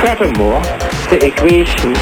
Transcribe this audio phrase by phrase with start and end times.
[0.00, 0.62] Furthermore,
[1.10, 1.92] the equation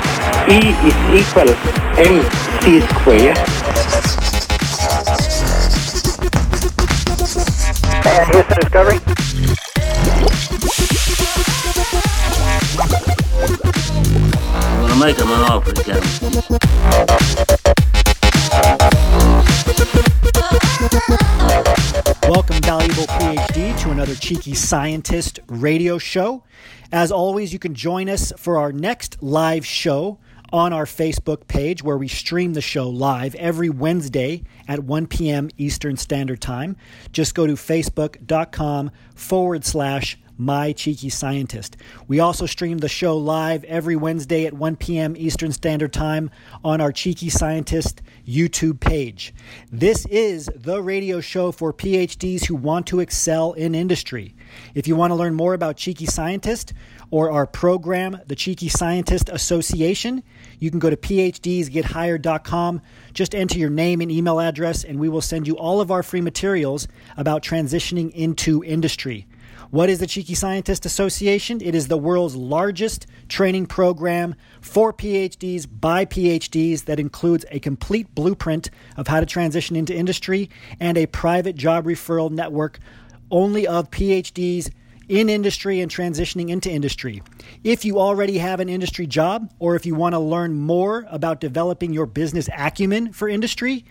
[0.49, 1.51] E is equal
[1.99, 3.39] mc squared.
[8.07, 8.99] And here's the Discovery.
[14.55, 16.03] I'm gonna make him an offer again.
[22.29, 26.45] Welcome, valuable PhD, to another Cheeky Scientist radio show.
[26.91, 30.19] As always, you can join us for our next live show
[30.51, 35.51] on our Facebook page where we stream the show live every Wednesday at 1 p.m.
[35.59, 36.77] Eastern Standard Time.
[37.13, 41.77] Just go to facebook.com forward slash my Cheeky Scientist.
[42.07, 45.15] We also stream the show live every Wednesday at 1 p.m.
[45.17, 46.31] Eastern Standard Time
[46.65, 49.35] on our Cheeky Scientist YouTube page.
[49.71, 54.35] This is the radio show for PhDs who want to excel in industry.
[54.75, 56.73] If you want to learn more about Cheeky Scientist
[57.11, 60.23] or our program, the Cheeky Scientist Association,
[60.59, 62.83] you can go to phdsgethired.com.
[63.15, 66.03] Just enter your name and email address, and we will send you all of our
[66.03, 69.27] free materials about transitioning into industry.
[69.71, 71.61] What is the Cheeky Scientist Association?
[71.61, 78.15] It is the world's largest training program for PhDs by PhDs that includes a complete
[78.15, 80.49] blueprint of how to transition into industry
[80.81, 82.79] and a private job referral network
[83.31, 84.71] only of PhDs
[85.09, 87.23] in industry and transitioning into industry.
[87.65, 91.41] If you already have an industry job or if you want to learn more about
[91.41, 93.85] developing your business acumen for industry,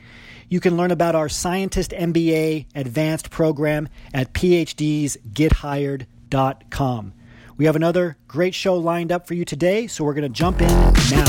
[0.49, 7.13] you can learn about our Scientist MBA advanced program at phdsgethired.com.
[7.57, 10.61] We have another great show lined up for you today, so we're going to jump
[10.61, 10.67] in
[11.09, 11.25] now.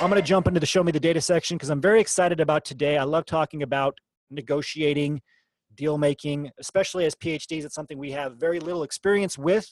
[0.00, 2.38] I'm going to jump into the show me the data section because I'm very excited
[2.38, 2.98] about today.
[2.98, 3.98] I love talking about
[4.30, 5.20] negotiating,
[5.74, 7.64] deal making, especially as PhDs.
[7.64, 9.68] It's something we have very little experience with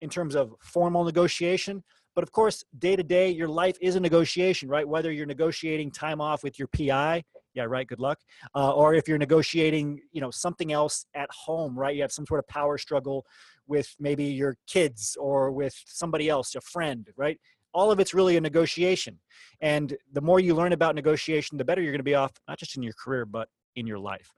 [0.00, 1.84] in terms of formal negotiation.
[2.16, 4.86] But of course, day to day, your life is a negotiation, right?
[4.86, 7.22] Whether you're negotiating time off with your PI,
[7.54, 8.18] yeah, right, good luck,
[8.56, 11.94] uh, or if you're negotiating, you know, something else at home, right?
[11.94, 13.24] You have some sort of power struggle
[13.68, 17.38] with maybe your kids or with somebody else, a friend, right?
[17.74, 19.18] All of it's really a negotiation.
[19.60, 22.58] And the more you learn about negotiation, the better you're going to be off, not
[22.58, 24.32] just in your career, but in your life.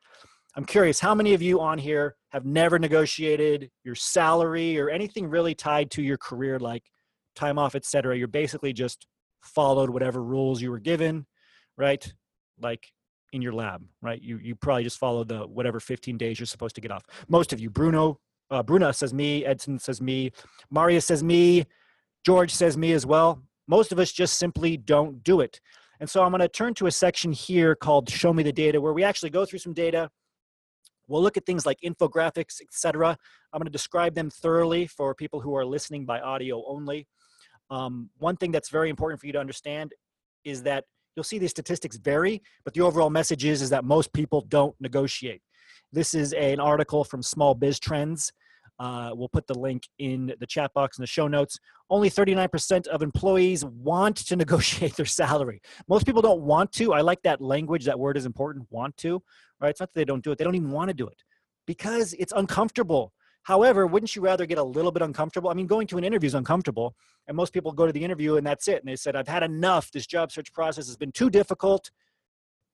[0.56, 5.28] I'm curious, how many of you on here have never negotiated your salary or anything
[5.28, 6.84] really tied to your career, like
[7.34, 8.16] time off, etc.?
[8.16, 9.06] You're basically just
[9.42, 11.26] followed whatever rules you were given,
[11.76, 12.12] right?
[12.60, 12.86] Like
[13.32, 14.22] in your lab, right?
[14.22, 17.04] You you probably just followed the whatever 15 days you're supposed to get off.
[17.28, 18.20] Most of you, Bruno,
[18.50, 20.30] uh, Bruna says me, Edson says me,
[20.70, 21.64] Maria says me,
[22.24, 23.42] George says me as well.
[23.66, 25.60] Most of us just simply don't do it.
[26.00, 28.80] And so I'm going to turn to a section here called Show Me the Data,
[28.80, 30.10] where we actually go through some data.
[31.06, 33.16] We'll look at things like infographics, etc.
[33.52, 37.06] I'm going to describe them thoroughly for people who are listening by audio only.
[37.70, 39.92] Um, one thing that's very important for you to understand
[40.44, 40.84] is that
[41.14, 44.74] you'll see these statistics vary, but the overall message is, is that most people don't
[44.80, 45.42] negotiate.
[45.92, 48.32] This is an article from Small Biz Trends.
[48.78, 51.58] Uh, we'll put the link in the chat box in the show notes.
[51.90, 55.60] Only 39% of employees want to negotiate their salary.
[55.88, 56.92] Most people don't want to.
[56.92, 57.84] I like that language.
[57.84, 58.66] That word is important.
[58.70, 59.22] Want to,
[59.60, 59.70] right?
[59.70, 60.38] It's not that they don't do it.
[60.38, 61.22] They don't even want to do it
[61.66, 63.12] because it's uncomfortable.
[63.44, 65.50] However, wouldn't you rather get a little bit uncomfortable?
[65.50, 66.96] I mean, going to an interview is uncomfortable,
[67.28, 68.80] and most people go to the interview and that's it.
[68.80, 69.90] And they said, "I've had enough.
[69.90, 71.90] This job search process has been too difficult,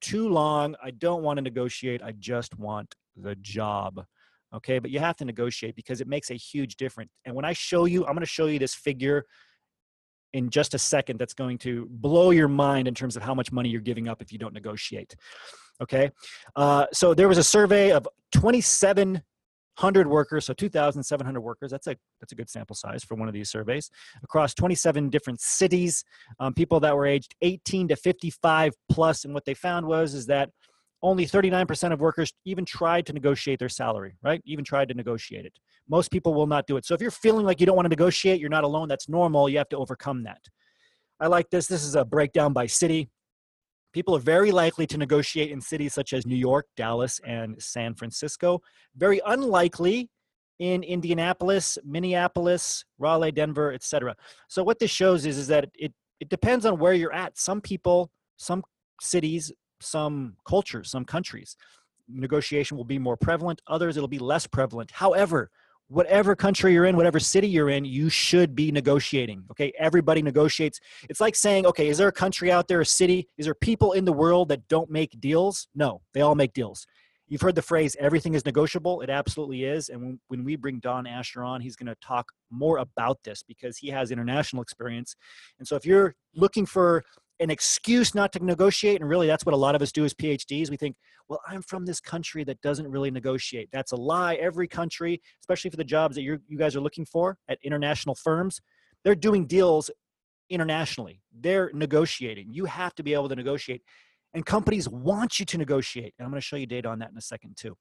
[0.01, 0.77] too long.
[0.83, 2.03] I don't want to negotiate.
[2.03, 4.07] I just want the job."
[4.55, 4.79] Okay?
[4.79, 7.11] But you have to negotiate because it makes a huge difference.
[7.25, 9.25] And when i show you i'm going to show you this figure
[10.33, 13.51] in just a second that's going to blow your mind in terms of how much
[13.51, 15.17] money you're giving up if you don't negotiate
[15.81, 16.11] okay?
[16.57, 21.71] Uh, so there was a survey of 2700 workers so 2700 workers.
[21.71, 23.91] That's a that's a good sample size for one of these surveys.
[24.23, 26.05] Across 27 different cities
[26.39, 29.25] um, people that were aged 18 to 55 plus.
[29.25, 30.51] And what they found was is that
[31.03, 34.43] only 39% of workers even tried to negotiate their salary, right?
[34.45, 35.59] Even tried to negotiate it.
[35.89, 36.85] Most people will not do it.
[36.85, 38.89] So if you're feeling like you don't want to negotiate, you're not alone.
[38.89, 39.49] That's normal.
[39.49, 40.41] You have to overcome that.
[41.19, 41.67] I like this.
[41.67, 43.09] This is a breakdown by city.
[43.93, 47.95] People are very likely to negotiate in cities such as New York, Dallas, and San
[47.95, 48.61] Francisco.
[48.97, 50.09] Very unlikely
[50.61, 54.15] in Indianapolis, Minneapolis, Raleigh, Denver, etc.
[54.49, 57.39] So what this shows is, is that it, it depends on where you're at.
[57.39, 58.63] Some people, some
[59.01, 61.57] cities some cultures, some countries,
[62.09, 63.61] negotiation will be more prevalent.
[63.67, 64.91] Others, it'll be less prevalent.
[64.91, 65.51] However,
[65.89, 69.45] whatever country you're in, whatever city you're in, you should be negotiating.
[69.51, 70.81] Okay, everybody negotiates.
[71.09, 73.29] It's like saying, okay, is there a country out there, a city?
[73.37, 75.69] Is there people in the world that don't make deals?
[75.75, 76.87] No, they all make deals.
[77.27, 79.03] You've heard the phrase everything is negotiable.
[79.03, 79.89] It absolutely is.
[79.89, 83.77] And when, we bring Don Asher on, he's going to talk more about this because
[83.77, 85.15] he has international experience.
[85.61, 87.05] And so if you're looking for
[87.41, 90.15] an excuse not to negotiate, and really that's what a lot of us do as
[90.15, 90.97] PhDs, we think,
[91.29, 93.69] well, I'm from this country that doesn't really negotiate.
[93.73, 94.35] That's a lie.
[94.35, 98.15] Every country, especially for the jobs that you you guys are looking for at international
[98.15, 98.61] firms,
[99.05, 99.91] they're doing deals
[100.51, 101.23] internationally.
[101.33, 102.49] They're negotiating.
[102.51, 103.83] You have to be able to negotiate.
[104.35, 106.15] And companies want you to negotiate.
[106.19, 107.77] And I'm going to show you data on that in a second, too.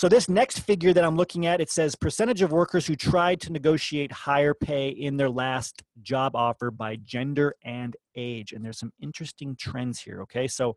[0.00, 3.38] So, this next figure that I'm looking at, it says percentage of workers who tried
[3.42, 8.54] to negotiate higher pay in their last job offer by gender and age.
[8.54, 10.48] And there's some interesting trends here, okay?
[10.48, 10.74] So,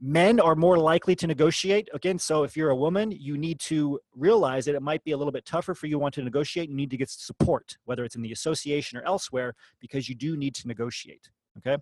[0.00, 1.90] men are more likely to negotiate.
[1.94, 5.16] Again, so if you're a woman, you need to realize that it might be a
[5.16, 6.68] little bit tougher for you want to negotiate.
[6.68, 10.36] You need to get support, whether it's in the association or elsewhere, because you do
[10.36, 11.30] need to negotiate.
[11.58, 11.80] Okay.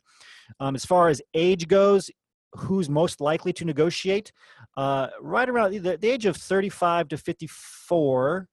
[0.61, 2.11] Um, as far as age goes,
[2.53, 4.33] who's most likely to negotiate?
[4.79, 8.47] Uh, right around the, the, age of 35 to 54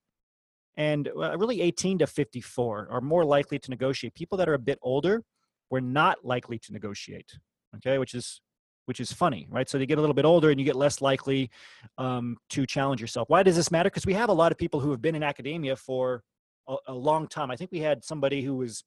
[0.75, 4.15] and uh, really 18 to 54 are more likely to negotiate.
[4.15, 5.21] People that are a bit older
[5.69, 7.31] were not likely to negotiate.
[7.75, 8.41] Okay, which is
[8.85, 9.69] which is funny, right?
[9.69, 11.51] So you get a little bit older and you get less likely
[11.99, 13.29] um, to challenge yourself.
[13.29, 13.91] Why does this matter?
[13.91, 16.23] Because we have a lot of people who have been in academia for
[16.67, 17.51] a, a long time.
[17.51, 18.83] I think we had somebody who was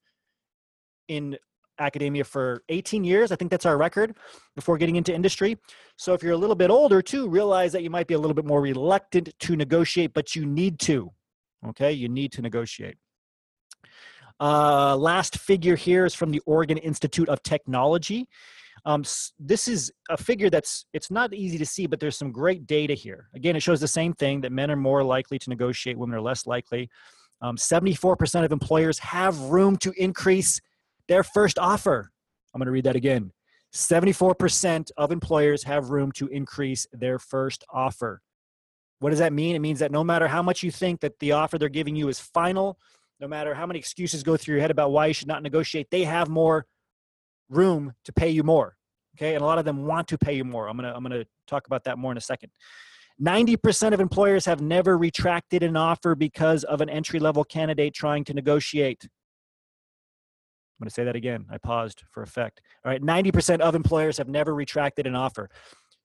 [1.06, 1.38] in
[1.78, 3.32] academia for 18 years.
[3.32, 4.16] I think that's our record
[4.54, 5.58] before getting into industry.
[5.96, 8.34] So if you're a little bit older too, realize that you might be a little
[8.34, 11.10] bit more reluctant to negotiate, but you need to.
[11.66, 12.96] Okay, you need to negotiate.
[14.40, 18.28] Uh, last figure here is from the Oregon Institute of Technology.
[18.84, 19.04] Um,
[19.38, 22.94] this is a figure that's it's not easy to see, but there's some great data
[22.94, 23.28] here.
[23.34, 26.22] Again, it shows the same thing that men are more likely to negotiate, women are
[26.22, 26.88] less likely.
[27.40, 30.60] Um, 74% of employers have room to increase
[31.08, 32.10] their first offer.
[32.54, 33.32] I'm going to read that again.
[33.74, 38.22] 74% of employers have room to increase their first offer.
[39.00, 39.54] What does that mean?
[39.54, 42.08] It means that no matter how much you think that the offer they're giving you
[42.08, 42.78] is final,
[43.20, 45.88] no matter how many excuses go through your head about why you should not negotiate,
[45.90, 46.66] they have more
[47.48, 48.76] room to pay you more.
[49.16, 50.68] Okay, and a lot of them want to pay you more.
[50.68, 52.50] I'm gonna I'm gonna talk about that more in a second.
[53.20, 58.22] 90% of employers have never retracted an offer because of an entry level candidate trying
[58.24, 59.08] to negotiate.
[60.78, 61.44] I'm going to say that again.
[61.50, 62.60] I paused for effect.
[62.84, 65.50] All right, 90% of employers have never retracted an offer.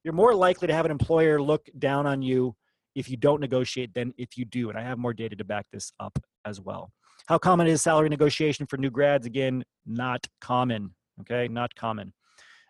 [0.03, 2.55] You're more likely to have an employer look down on you
[2.95, 4.69] if you don't negotiate than if you do.
[4.69, 6.91] And I have more data to back this up as well.
[7.27, 9.27] How common is salary negotiation for new grads?
[9.27, 10.95] Again, not common.
[11.21, 12.11] Okay, not common.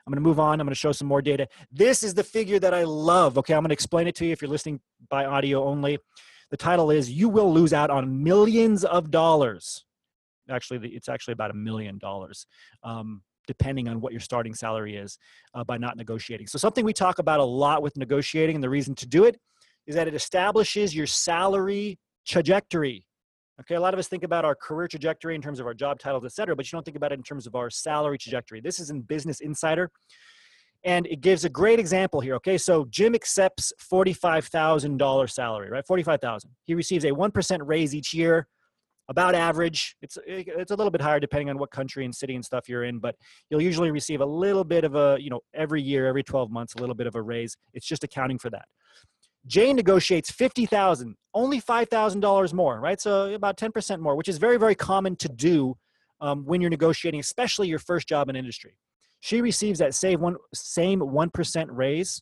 [0.05, 0.59] I'm going to move on.
[0.59, 1.47] I'm going to show some more data.
[1.71, 3.37] This is the figure that I love.
[3.37, 5.97] Okay, I'm going to explain it to you if you're listening by audio only.
[6.51, 9.85] The title is You Will Lose Out on Millions of Dollars.
[10.49, 12.47] Actually, it's actually about a million dollars,
[12.83, 15.17] um, depending on what your starting salary is,
[15.53, 16.47] uh, by not negotiating.
[16.47, 19.37] So, something we talk about a lot with negotiating, and the reason to do it
[19.87, 23.05] is that it establishes your salary trajectory.
[23.61, 25.99] Okay, a lot of us think about our career trajectory in terms of our job
[25.99, 28.59] titles, et cetera, but you don't think about it in terms of our salary trajectory.
[28.59, 29.91] This is in Business Insider,
[30.83, 32.35] and it gives a great example here.
[32.35, 35.85] Okay, so Jim accepts forty-five thousand dollar salary, right?
[35.85, 36.49] Forty-five thousand.
[36.65, 38.47] He receives a one percent raise each year,
[39.09, 39.95] about average.
[40.01, 42.83] It's it's a little bit higher depending on what country and city and stuff you're
[42.83, 43.15] in, but
[43.49, 46.75] you'll usually receive a little bit of a you know every year, every twelve months,
[46.75, 47.55] a little bit of a raise.
[47.73, 48.65] It's just accounting for that.
[49.45, 53.01] Jane negotiates 50,000, only $5,000 more, right?
[53.01, 55.75] So about 10% more, which is very, very common to do
[56.21, 58.77] um, when you're negotiating, especially your first job in industry.
[59.19, 62.21] She receives that same one, same 1% raise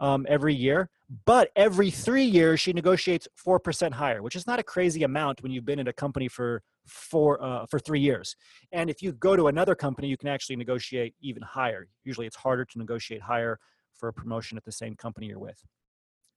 [0.00, 0.90] um, every year,
[1.24, 5.52] but every three years she negotiates 4% higher, which is not a crazy amount when
[5.52, 8.36] you've been in a company for four, uh, for three years.
[8.72, 11.86] And if you go to another company, you can actually negotiate even higher.
[12.04, 13.58] Usually it's harder to negotiate higher
[13.94, 15.62] for a promotion at the same company you're with.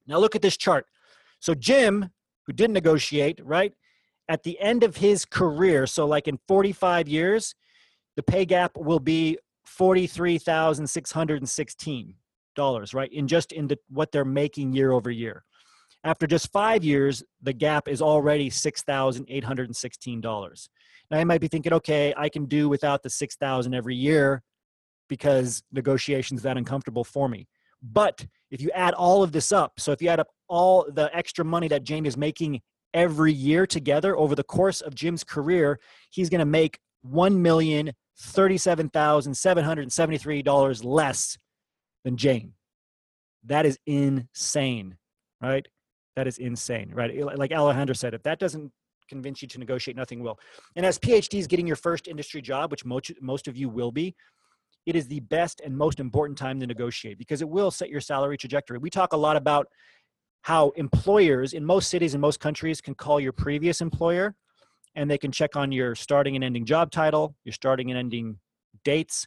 [0.06, 0.86] Now look at this chart.
[1.40, 2.10] So Jim,
[2.46, 3.72] who didn't negotiate, right?
[4.28, 7.54] At the end of his career, so like in 45 years,
[8.16, 12.14] the pay gap will be $43,616,
[12.94, 13.12] right?
[13.12, 15.44] In just in the, what they're making year over year.
[16.04, 20.68] After just five years, the gap is already $6,816.
[21.10, 24.42] Now you might be thinking, okay, I can do without the 6,000 every year
[25.08, 27.48] because negotiations that uncomfortable for me.
[27.82, 31.14] But if you add all of this up, so if you add up all the
[31.16, 32.60] extra money that Jamie is making
[32.94, 35.78] every year together over the course of Jim's career,
[36.10, 41.38] he's going to make one million thirty-seven thousand seven hundred seventy-three dollars less
[42.08, 42.54] than Jane.
[43.44, 44.96] That is insane,
[45.42, 45.66] right?
[46.16, 47.14] That is insane, right?
[47.36, 48.72] Like Alejandro said, if that doesn't
[49.10, 50.38] convince you to negotiate, nothing will.
[50.74, 54.16] And as PhDs getting your first industry job, which most most of you will be,
[54.86, 58.00] it is the best and most important time to negotiate because it will set your
[58.00, 58.78] salary trajectory.
[58.78, 59.68] We talk a lot about
[60.42, 64.34] how employers in most cities and most countries can call your previous employer
[64.94, 68.38] and they can check on your starting and ending job title, your starting and ending
[68.82, 69.26] dates,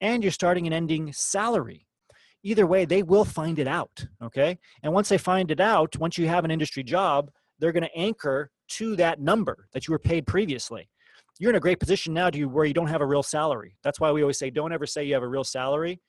[0.00, 1.88] and your starting and ending salary.
[2.42, 4.06] Either way, they will find it out.
[4.22, 4.58] Okay.
[4.82, 7.96] And once they find it out, once you have an industry job, they're going to
[7.96, 10.88] anchor to that number that you were paid previously.
[11.38, 13.76] You're in a great position now to where you don't have a real salary.
[13.82, 16.00] That's why we always say don't ever say you have a real salary.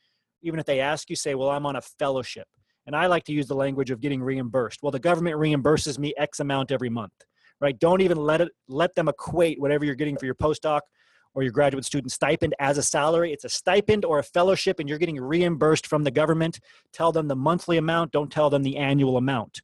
[0.41, 2.47] Even if they ask you, say, well, I'm on a fellowship.
[2.87, 4.81] And I like to use the language of getting reimbursed.
[4.81, 7.13] Well, the government reimburses me X amount every month,
[7.59, 7.77] right?
[7.77, 10.81] Don't even let it let them equate whatever you're getting for your postdoc
[11.33, 13.31] or your graduate student stipend as a salary.
[13.31, 16.59] It's a stipend or a fellowship, and you're getting reimbursed from the government.
[16.93, 19.61] Tell them the monthly amount, don't tell them the annual amount.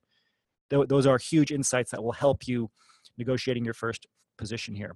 [0.70, 2.70] Those are huge insights that will help you
[3.18, 4.06] negotiating your first
[4.38, 4.96] position here.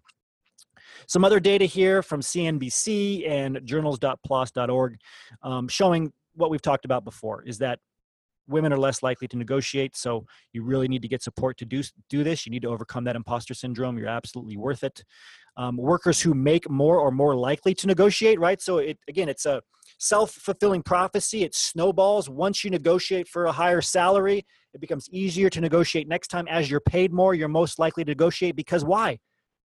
[1.07, 4.97] Some other data here from CNBC and journals.plos.org
[5.43, 7.79] um, showing what we've talked about before is that
[8.47, 11.81] women are less likely to negotiate so you really need to get support to do,
[12.09, 12.45] do this.
[12.45, 13.97] You need to overcome that imposter syndrome.
[13.97, 15.03] You're absolutely worth it.
[15.57, 18.61] Um, workers who make more are more likely to negotiate right?
[18.61, 19.61] So it again it's a
[19.99, 21.43] self-fulfilling prophecy.
[21.43, 22.29] It snowballs.
[22.29, 26.71] Once you negotiate for a higher salary it becomes easier to negotiate next time as
[26.71, 29.19] you're paid more you're most likely to negotiate because why?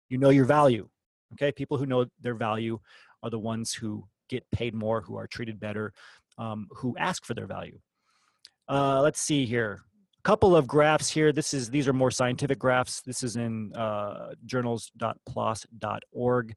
[0.10, 0.88] You know your value
[1.34, 1.52] okay?
[1.52, 2.80] People who know their value
[3.22, 5.94] are the ones who get paid more who are treated better
[6.38, 7.80] um, who ask for their value
[8.70, 9.82] uh, let's see here.
[10.20, 11.34] A couple of graphs here.
[11.34, 13.02] This is these are more scientific graphs.
[13.02, 16.54] This is in uh, journals.plos.org,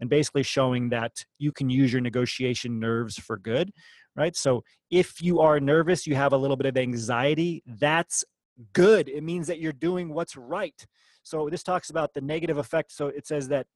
[0.00, 3.72] and basically showing that you can use your negotiation nerves for good,
[4.16, 4.34] right?
[4.34, 7.62] So if you are nervous, you have a little bit of anxiety.
[7.66, 8.24] That's
[8.72, 9.08] good.
[9.08, 10.86] It means that you're doing what's right.
[11.22, 12.92] So this talks about the negative effect.
[12.92, 13.66] So it says that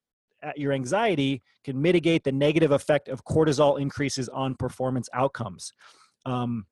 [0.43, 5.73] uh, your anxiety can mitigate the negative effect of cortisol increases on performance outcomes.
[6.27, 6.67] Um,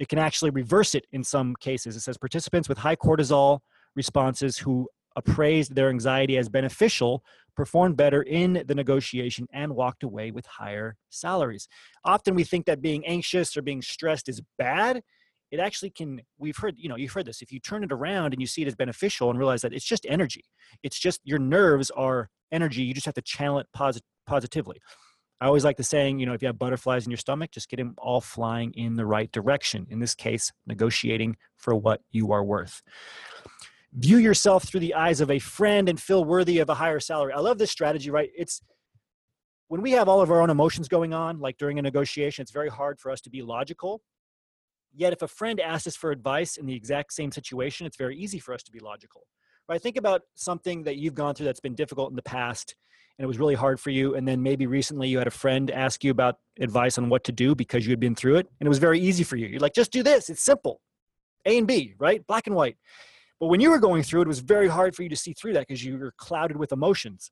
[0.00, 1.94] it can actually reverse it in some cases.
[1.94, 3.60] It says participants with high cortisol
[3.94, 7.22] responses who appraised their anxiety as beneficial
[7.54, 11.68] performed better in the negotiation and walked away with higher salaries.
[12.04, 15.02] Often we think that being anxious or being stressed is bad.
[15.50, 17.42] It actually can, we've heard, you know, you've heard this.
[17.42, 19.84] If you turn it around and you see it as beneficial and realize that it's
[19.84, 20.44] just energy,
[20.82, 22.82] it's just your nerves are energy.
[22.82, 24.80] You just have to channel it posit- positively.
[25.40, 27.70] I always like the saying, you know, if you have butterflies in your stomach, just
[27.70, 29.86] get them all flying in the right direction.
[29.88, 32.82] In this case, negotiating for what you are worth.
[33.94, 37.32] View yourself through the eyes of a friend and feel worthy of a higher salary.
[37.32, 38.30] I love this strategy, right?
[38.36, 38.60] It's
[39.68, 42.50] when we have all of our own emotions going on, like during a negotiation, it's
[42.50, 44.02] very hard for us to be logical.
[44.92, 48.16] Yet, if a friend asks us for advice in the exact same situation, it's very
[48.16, 49.22] easy for us to be logical.
[49.68, 49.80] Right?
[49.80, 52.74] Think about something that you've gone through that's been difficult in the past
[53.20, 55.70] and it was really hard for you and then maybe recently you had a friend
[55.70, 58.66] ask you about advice on what to do because you had been through it and
[58.66, 59.46] it was very easy for you.
[59.46, 60.30] You're like just do this.
[60.30, 60.80] It's simple.
[61.44, 62.26] A and b right?
[62.26, 62.78] Black and white.
[63.38, 65.34] But when you were going through it it was very hard for you to see
[65.34, 67.30] through that because you were clouded with emotions.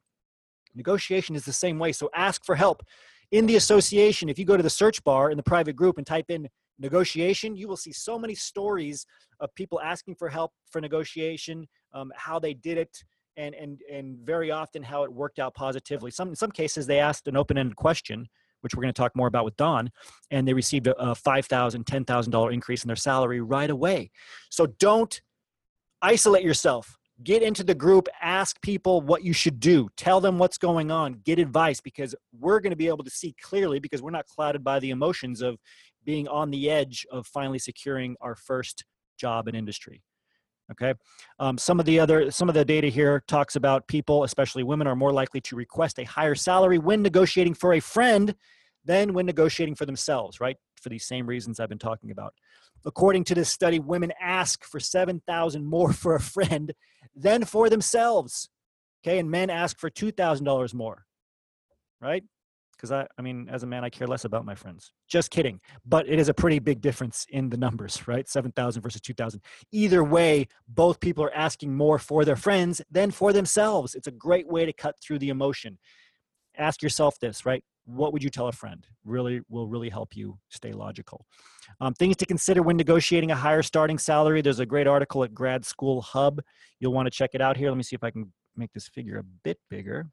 [0.74, 2.82] Negotiation is the same way so ask for help.
[3.30, 6.06] In the association if you go to the search bar in the private group and
[6.06, 9.06] type in negotiation you will see so many stories
[9.40, 13.04] of people asking for help for negotiation um, how they did it
[13.38, 16.10] and and and very often how it worked out positively.
[16.10, 18.28] Some in some cases they asked an open-ended question,
[18.60, 19.90] which we're going to talk more about with Don,
[20.30, 23.70] and they received a, a five thousand, ten thousand dollar increase in their salary right
[23.70, 24.10] away.
[24.50, 25.18] So don't
[26.02, 26.96] isolate yourself.
[27.24, 31.14] Get into the group, ask people what you should do, tell them what's going on,
[31.24, 34.62] get advice because we're going to be able to see clearly because we're not clouded
[34.62, 35.58] by the emotions of
[36.04, 38.84] being on the edge of finally securing our first
[39.18, 40.00] job in industry
[40.70, 40.94] okay?
[41.38, 44.86] Um, some of the other some of the data here talks about people especially women
[44.86, 48.34] are more likely to request a higher salary when negotiating for a friend
[48.84, 50.56] than when negotiating for themselves right?
[50.80, 52.34] For these same reasons i've been talking about.
[52.84, 56.72] According to this study women ask for 7000 more for a friend
[57.14, 58.48] than for themselves
[59.04, 59.18] okay?
[59.18, 61.04] And men ask for $2000 more
[62.00, 62.24] right
[62.78, 64.92] because I, I mean, as a man, I care less about my friends.
[65.08, 65.60] Just kidding.
[65.84, 68.28] But it is a pretty big difference in the numbers, right?
[68.28, 69.40] 7,000 versus 2,000.
[69.72, 73.96] Either way, both people are asking more for their friends than for themselves.
[73.96, 75.78] It's a great way to cut through the emotion.
[76.56, 77.64] Ask yourself this, right?
[77.84, 78.86] What would you tell a friend?
[79.04, 81.26] Really will really help you stay logical.
[81.80, 84.40] Um, things to consider when negotiating a higher starting salary.
[84.40, 86.40] There's a great article at Grad School Hub.
[86.78, 87.70] You'll want to check it out here.
[87.70, 90.10] Let me see if I can make this figure a bit bigger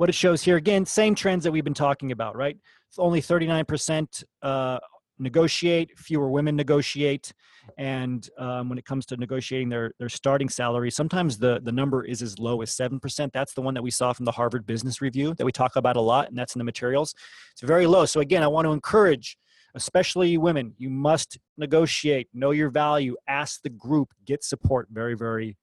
[0.00, 2.56] what it shows here again same trends that we've been talking about right
[2.88, 4.78] it's only 39% uh,
[5.20, 7.32] negotiate, fewer women negotiate,
[7.78, 12.04] and um, when it comes to negotiating their their starting salary, sometimes the the number
[12.04, 13.32] is as low as seven percent.
[13.32, 15.96] That's the one that we saw from the Harvard Business Review that we talk about
[15.96, 17.14] a lot, and that's in the materials.
[17.52, 18.06] It's very low.
[18.06, 19.36] So again, I want to encourage,
[19.74, 24.88] especially women, you must negotiate, know your value, ask the group, get support.
[24.90, 25.56] Very very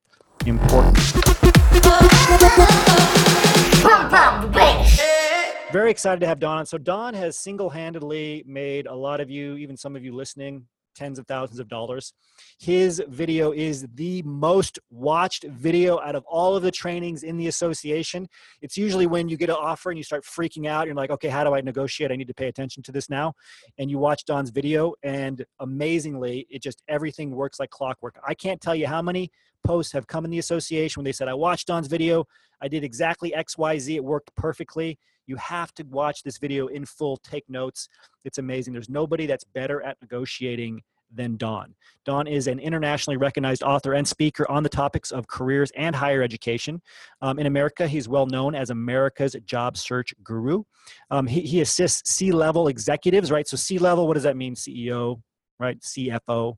[0.46, 1.57] important.
[5.72, 6.66] Very excited to have Don on.
[6.66, 10.66] So Don has single-handedly made a lot of you, even some of you listening,
[10.98, 12.14] tens of thousands of dollars.
[12.60, 17.48] His video is the most watched video out of all of the trainings in the
[17.48, 18.28] association.
[18.62, 20.88] It's usually when you get an offer and you start freaking out.
[20.88, 22.12] You're like, okay, how do I negotiate?
[22.12, 23.34] I need to pay attention to this now.
[23.78, 28.20] And you watch Don's video, and amazingly, it just everything works like clockwork.
[28.28, 29.30] I can't tell you how many
[29.64, 32.26] posts have come in the association when they said, I watched Don's video.
[32.62, 33.96] I did exactly X, Y, Z.
[33.96, 34.98] It worked perfectly.
[35.28, 37.88] You have to watch this video in full, take notes.
[38.26, 38.74] It's amazing.
[38.74, 40.82] There's nobody that's better at negotiating
[41.14, 41.74] than Don.
[42.06, 46.22] Don is an internationally recognized author and speaker on the topics of careers and higher
[46.22, 46.82] education.
[47.22, 50.64] Um, in America, he's well known as America's job search guru.
[51.12, 53.48] Um, he, he assists C level executives, right?
[53.48, 54.56] So, C level, what does that mean?
[54.56, 55.22] CEO,
[55.60, 55.80] right?
[55.80, 56.56] CFO,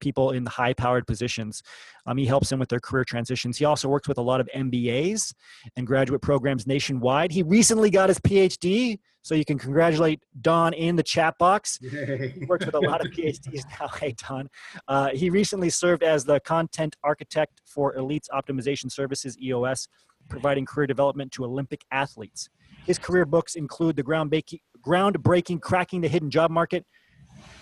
[0.00, 1.62] people in the high powered positions.
[2.06, 3.58] Um, he helps them with their career transitions.
[3.58, 5.32] He also works with a lot of MBAs
[5.76, 7.30] and graduate programs nationwide.
[7.30, 11.78] He recently got his PhD, so you can congratulate Don in the chat box.
[11.82, 12.34] Yay.
[12.38, 13.88] He works with a lot of PhDs now.
[13.88, 14.48] Hey, Don.
[14.88, 19.88] Uh, he recently served as the content architect for Elites Optimization Services, EOS,
[20.28, 22.48] providing career development to Olympic athletes.
[22.86, 26.86] His career books include the groundbreaking Cracking the Hidden Job Market,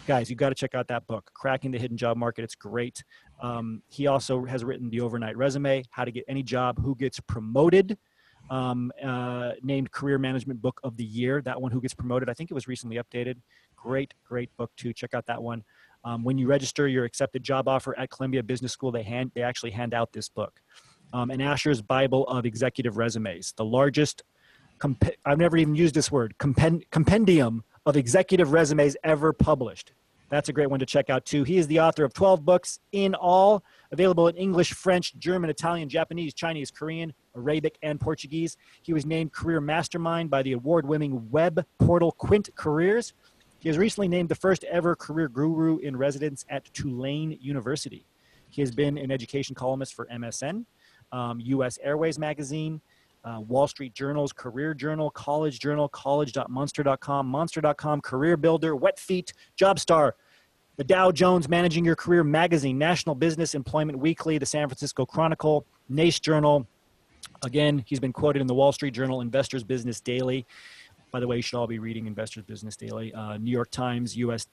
[0.08, 2.42] guys, you got to check out that book, Cracking the Hidden Job Market.
[2.42, 3.04] It's great.
[3.42, 7.20] Um, he also has written The Overnight Resume, How to Get Any Job, Who Gets
[7.20, 7.98] Promoted,
[8.48, 11.42] um, uh, named Career Management Book of the Year.
[11.42, 13.34] That one, Who Gets Promoted, I think it was recently updated.
[13.76, 14.94] Great, great book too.
[14.94, 15.62] Check out that one.
[16.04, 19.42] Um, when you register your accepted job offer at Columbia Business School, they hand they
[19.42, 20.62] actually hand out this book.
[21.12, 24.22] Um, and Asher's Bible of Executive Resumes, the largest.
[24.78, 29.92] Comp- I've never even used this word compend- compendium of executive resumes ever published.
[30.30, 31.42] That's a great one to check out too.
[31.42, 35.88] He is the author of 12 books in all, available in English, French, German, Italian,
[35.88, 38.56] Japanese, Chinese, Korean, Arabic, and Portuguese.
[38.82, 43.14] He was named Career Mastermind by the award winning web portal Quint Careers.
[43.60, 48.04] He was recently named the first ever career guru in residence at Tulane University.
[48.50, 50.64] He has been an education columnist for MSN,
[51.10, 52.80] um, US Airways Magazine,
[53.24, 60.12] uh, Wall Street Journal's Career Journal, College Journal, college.monster.com, monster.com, Career Builder, Wet Feet, Jobstar,
[60.78, 65.66] the Dow Jones Managing Your Career Magazine, National Business Employment Weekly, the San Francisco Chronicle,
[65.88, 66.68] NACE Journal.
[67.42, 70.46] Again, he's been quoted in the Wall Street Journal, Investors Business Daily.
[71.10, 73.12] By the way, you should all be reading Investors Business Daily.
[73.12, 74.46] Uh, New York Times, USA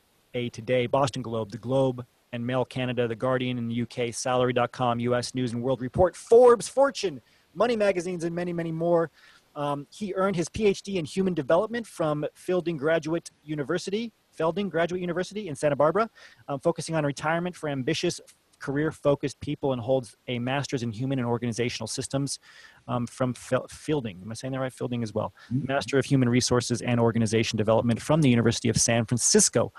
[0.52, 5.36] Today, Boston Globe, The Globe, and Mail Canada, The Guardian in the UK, Salary.com, US
[5.36, 7.22] News and World Report, Forbes, Fortune,
[7.54, 9.12] Money magazines, and many, many more.
[9.56, 15.48] Um, he earned his PhD in human development from Fielding Graduate University, Felding Graduate University
[15.48, 16.10] in Santa Barbara,
[16.48, 18.22] um, focusing on retirement for ambitious
[18.60, 22.40] career focused people and holds a master's in human and organizational systems
[22.88, 24.20] um, from Fielding.
[24.22, 24.74] Am I saying that right?
[24.74, 25.34] Fielding as well.
[25.54, 25.68] Mm-hmm.
[25.68, 29.74] Master of Human Resources and Organization Development from the University of San Francisco.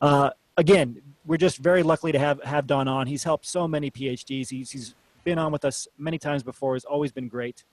[0.00, 3.06] Uh, again, we're just very lucky to have, have Don on.
[3.06, 4.48] He's helped so many PhDs.
[4.48, 4.94] He's, he's
[5.24, 6.74] been on with us many times before.
[6.74, 7.64] Has always been great,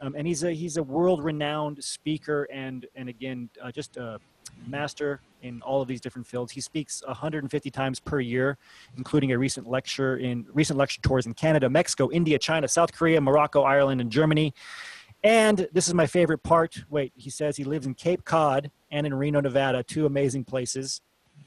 [0.00, 4.18] um, and he's a he's a world-renowned speaker and and again uh, just a
[4.66, 6.52] master in all of these different fields.
[6.52, 8.56] He speaks 150 times per year,
[8.96, 13.20] including a recent lecture in recent lecture tours in Canada, Mexico, India, China, South Korea,
[13.20, 14.54] Morocco, Ireland, and Germany.
[15.22, 16.84] And this is my favorite part.
[16.90, 21.00] Wait, he says he lives in Cape Cod and in Reno, Nevada, two amazing places.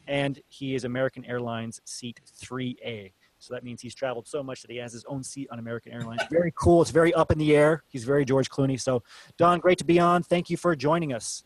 [0.08, 3.12] And he is American Airlines seat 3A.
[3.40, 5.94] So that means he's traveled so much that he has his own seat on American
[5.94, 6.22] Airlines.
[6.32, 6.82] Very cool.
[6.82, 7.84] It's very up in the air.
[7.88, 8.80] He's very George Clooney.
[8.80, 9.04] So,
[9.38, 10.24] Don, great to be on.
[10.24, 11.44] Thank you for joining us.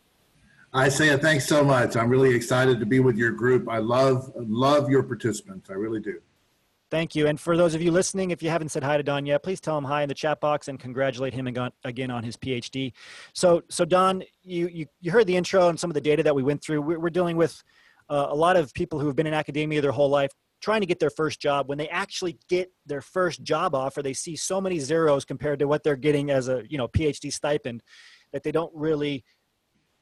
[0.74, 1.96] Isaiah, thanks so much.
[1.96, 3.68] I'm really excited to be with your group.
[3.68, 5.68] I love love your participants.
[5.68, 6.20] I really do.
[6.90, 7.26] Thank you.
[7.26, 9.60] And for those of you listening, if you haven't said hi to Don yet, please
[9.60, 11.46] tell him hi in the chat box and congratulate him
[11.84, 12.92] again on his PhD.
[13.32, 16.34] So, so Don, you, you, you heard the intro and some of the data that
[16.34, 16.82] we went through.
[16.82, 17.62] We're, we're dealing with
[18.10, 20.86] uh, a lot of people who have been in academia their whole life, trying to
[20.86, 24.60] get their first job when they actually get their first job offer they see so
[24.60, 27.82] many zeros compared to what they're getting as a you know phd stipend
[28.32, 29.24] that they don't really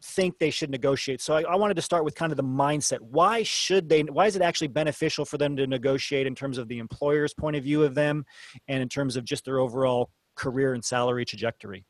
[0.02, 3.00] think they should negotiate so I, I, wanted to start with kind of the mindset
[3.00, 6.68] why should they why is it actually beneficial for them to negotiate in terms of
[6.68, 8.24] the employer's point of view of them
[8.68, 11.84] and in terms of just their overall career and salary trajectory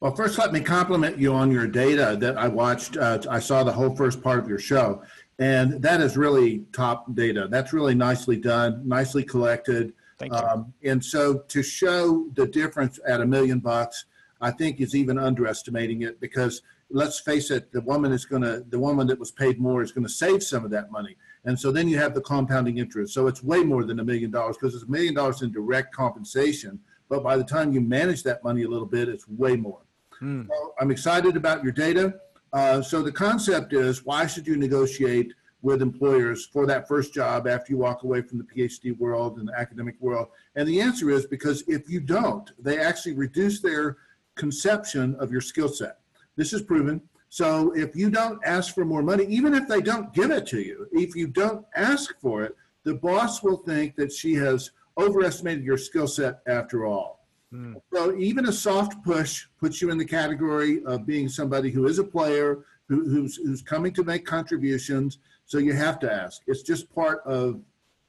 [0.00, 2.96] Well, first, let me compliment you on your data that I watched.
[2.96, 5.02] Uh, I saw the whole first part of your show,
[5.38, 7.48] and that is really top data.
[7.50, 9.92] That's really nicely done, nicely collected.
[10.18, 10.38] Thank you.
[10.38, 14.06] Um, and so to show the difference at a million bucks,
[14.40, 18.64] I think is even underestimating it because let's face it, the woman is going to,
[18.68, 21.16] the woman that was paid more is going to save some of that money.
[21.44, 23.14] And so then you have the compounding interest.
[23.14, 25.94] So it's way more than a million dollars because it's a million dollars in direct
[25.94, 26.80] compensation.
[27.08, 29.80] But by the time you manage that money a little bit, it's way more.
[30.18, 30.44] Hmm.
[30.48, 32.14] So I'm excited about your data.
[32.52, 37.46] Uh, so the concept is why should you negotiate with employers for that first job
[37.46, 40.28] after you walk away from the PhD world and the academic world?
[40.56, 43.98] And the answer is because if you don't, they actually reduce their
[44.34, 45.97] conception of your skill set.
[46.38, 47.02] This is proven.
[47.28, 50.60] So if you don't ask for more money, even if they don't give it to
[50.60, 55.64] you, if you don't ask for it, the boss will think that she has overestimated
[55.64, 57.26] your skill set after all.
[57.50, 57.74] Hmm.
[57.92, 61.98] So even a soft push puts you in the category of being somebody who is
[61.98, 65.18] a player, who, who's, who's coming to make contributions.
[65.44, 66.42] So you have to ask.
[66.46, 67.60] It's just part of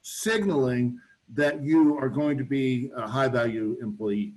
[0.02, 1.00] signaling
[1.34, 4.34] that you are going to be a high value employee.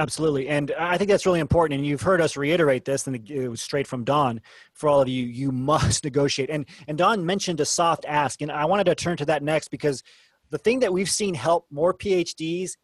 [0.00, 0.48] Absolutely.
[0.48, 1.78] And I think that's really important.
[1.78, 4.40] And you've heard us reiterate this, and it was straight from Don
[4.72, 5.26] for all of you.
[5.26, 6.48] You must negotiate.
[6.48, 8.40] And, and Don mentioned a soft ask.
[8.40, 10.02] And I wanted to turn to that next because
[10.48, 12.78] the thing that we've seen help more PhDs,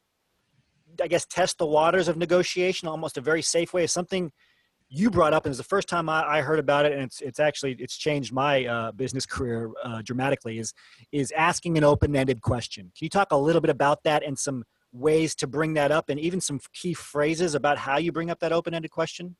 [1.03, 4.31] I guess, test the waters of negotiation almost a very safe way is something
[4.91, 5.47] you brought up.
[5.47, 6.93] And it's the first time I, I heard about it.
[6.93, 10.75] And it's, it's actually, it's changed my uh, business career uh, dramatically is,
[11.13, 12.93] is asking an open-ended question.
[12.95, 14.65] Can you talk a little bit about that and some
[14.97, 18.41] ways to bring that up and even some key phrases about how you bring up
[18.41, 19.37] that open-ended question?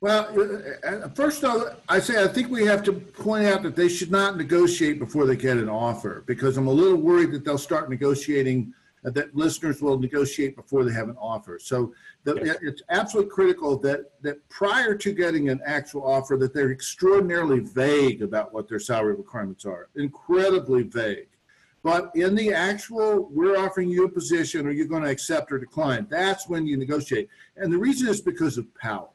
[0.00, 1.42] Well, uh, uh, first
[1.88, 5.24] I say I think we have to point out that they should not negotiate before
[5.24, 8.74] they get an offer because I'm a little worried that they'll start negotiating,
[9.06, 11.58] uh, that listeners will negotiate before they have an offer.
[11.58, 11.94] So
[12.24, 12.58] the, Yes.
[12.60, 18.20] it's absolutely critical that that prior to getting an actual offer, that they're extraordinarily vague
[18.20, 21.28] about what their salary requirements are, incredibly vague.
[21.84, 25.58] But in the actual, we're offering you a position, are you going to accept or
[25.58, 26.06] decline?
[26.08, 27.28] That's when you negotiate.
[27.58, 29.10] And the reason is because of power.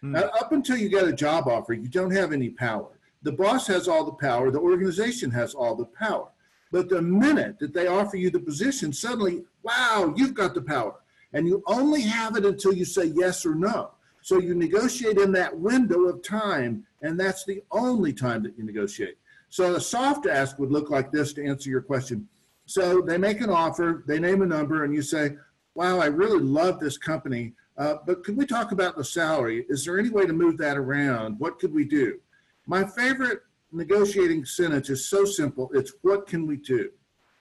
[0.00, 0.16] Hmm.
[0.16, 2.98] Up until you get a job offer, you don't have any power.
[3.24, 6.28] The boss has all the power, the organization has all the power.
[6.72, 10.94] But the minute that they offer you the position, suddenly, wow, you've got the power.
[11.34, 13.90] And you only have it until you say yes or no.
[14.22, 18.64] So you negotiate in that window of time, and that's the only time that you
[18.64, 19.18] negotiate.
[19.54, 22.26] So a soft ask would look like this to answer your question.
[22.66, 25.36] So they make an offer, they name a number, and you say,
[25.76, 29.64] wow, I really love this company, uh, but could we talk about the salary?
[29.68, 31.38] Is there any way to move that around?
[31.38, 32.18] What could we do?
[32.66, 35.70] My favorite negotiating sentence is so simple.
[35.72, 36.90] It's what can we do?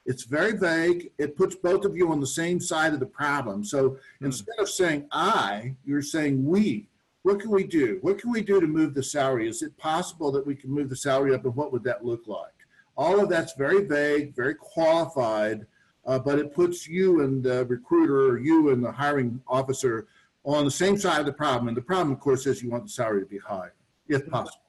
[0.06, 1.10] It's very vague.
[1.18, 3.64] It puts both of you on the same side of the problem.
[3.64, 6.90] So instead of saying I, you're saying we.
[7.24, 8.00] What can we do?
[8.02, 9.48] What can we do to move the salary?
[9.48, 12.28] Is it possible that we can move the salary up and what would that look
[12.28, 12.52] like?
[12.98, 15.66] All of that's very vague, very qualified,
[16.06, 20.08] uh, but it puts you and the recruiter or you and the hiring officer
[20.44, 21.70] on the same side of the problem.
[21.70, 23.70] And the problem, of course, is you want the salary to be high,
[24.10, 24.62] if possible.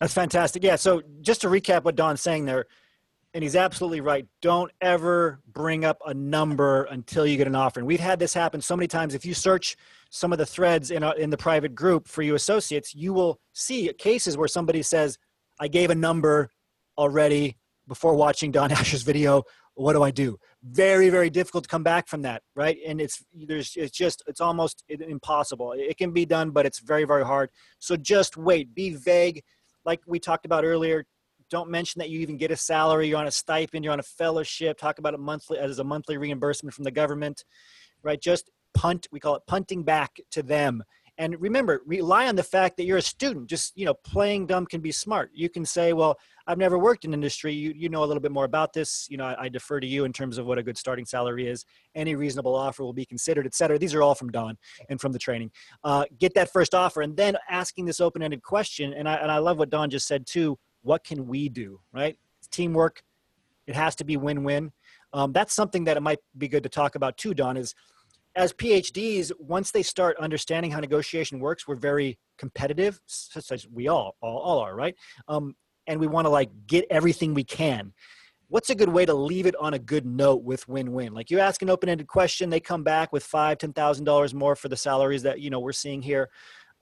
[0.00, 0.64] That's fantastic.
[0.64, 0.76] Yeah.
[0.76, 2.66] So just to recap what Don's saying there,
[3.38, 4.26] and he's absolutely right.
[4.42, 7.78] Don't ever bring up a number until you get an offer.
[7.78, 9.14] And we've had this happen so many times.
[9.14, 9.76] If you search
[10.10, 13.38] some of the threads in, a, in the private group for you associates, you will
[13.52, 15.18] see cases where somebody says,
[15.60, 16.50] I gave a number
[16.98, 19.44] already before watching Don Asher's video.
[19.74, 20.36] What do I do?
[20.64, 22.78] Very, very difficult to come back from that, right?
[22.84, 25.74] And it's there's it's just it's almost impossible.
[25.76, 27.50] It can be done, but it's very, very hard.
[27.78, 28.74] So just wait.
[28.74, 29.44] Be vague,
[29.84, 31.04] like we talked about earlier
[31.50, 34.02] don't mention that you even get a salary you're on a stipend you're on a
[34.02, 37.44] fellowship talk about it monthly as a monthly reimbursement from the government
[38.02, 38.20] right?
[38.20, 40.82] Just punt we call it punting back to them.
[41.20, 44.66] And remember rely on the fact that you're a student just you know playing dumb
[44.66, 45.30] can be smart.
[45.34, 48.30] You can say well i've never worked in industry you, you know a little bit
[48.30, 50.62] more about this you know I, I defer to you in terms of what a
[50.62, 53.78] good starting salary is any reasonable offer will be considered et cetera.
[53.78, 54.56] These are all from don
[54.88, 55.50] and from the training.
[55.82, 59.38] Uh, get that first offer and then asking this open-ended question and I, and I
[59.38, 62.16] love what don just said too what can we do right?
[62.38, 63.02] It's teamwork.
[63.66, 64.72] It has to be win-win.
[65.12, 67.74] Um, that's something that it might be good to talk about too don is
[68.36, 73.88] as phds once they start understanding how negotiation works we're very competitive such as we
[73.88, 74.94] all all, all are right?
[75.28, 75.54] Um,
[75.86, 77.92] and we want to like get everything we can.
[78.48, 81.12] What's a good way to leave it on a good note with win-win?
[81.12, 84.54] Like you ask an open-ended question they come back with five ten thousand dollars more
[84.54, 86.30] for the salaries that you know we're seeing here.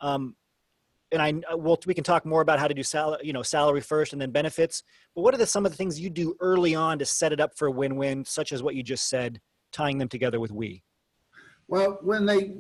[0.01, 0.37] Um,
[1.13, 3.43] and I uh, well we can talk more about how to do sal- you know
[3.43, 4.83] salary first and then benefits.
[5.15, 7.41] But what are the some of the things you do early on to set it
[7.41, 9.41] up for a win-win, such as what you just said,
[9.73, 10.83] tying them together with we?
[11.69, 12.53] Well, when they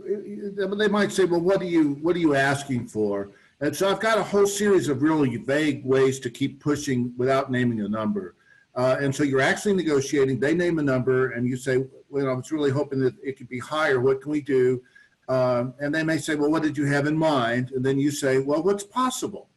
[0.60, 3.30] uh, uh, they might say, "Well, what are you what are you asking for?"
[3.60, 7.50] And so I've got a whole series of really vague ways to keep pushing without
[7.50, 8.34] naming a number.
[8.74, 10.38] Uh, and so you're actually negotiating.
[10.38, 13.48] They name a number, and you say, "Well, I was really hoping that it could
[13.48, 14.00] be higher.
[14.00, 14.82] What can we do?"
[15.28, 18.10] Um, and they may say, "Well, what did you have in mind?" And then you
[18.10, 19.48] say, "Well, what's possible?"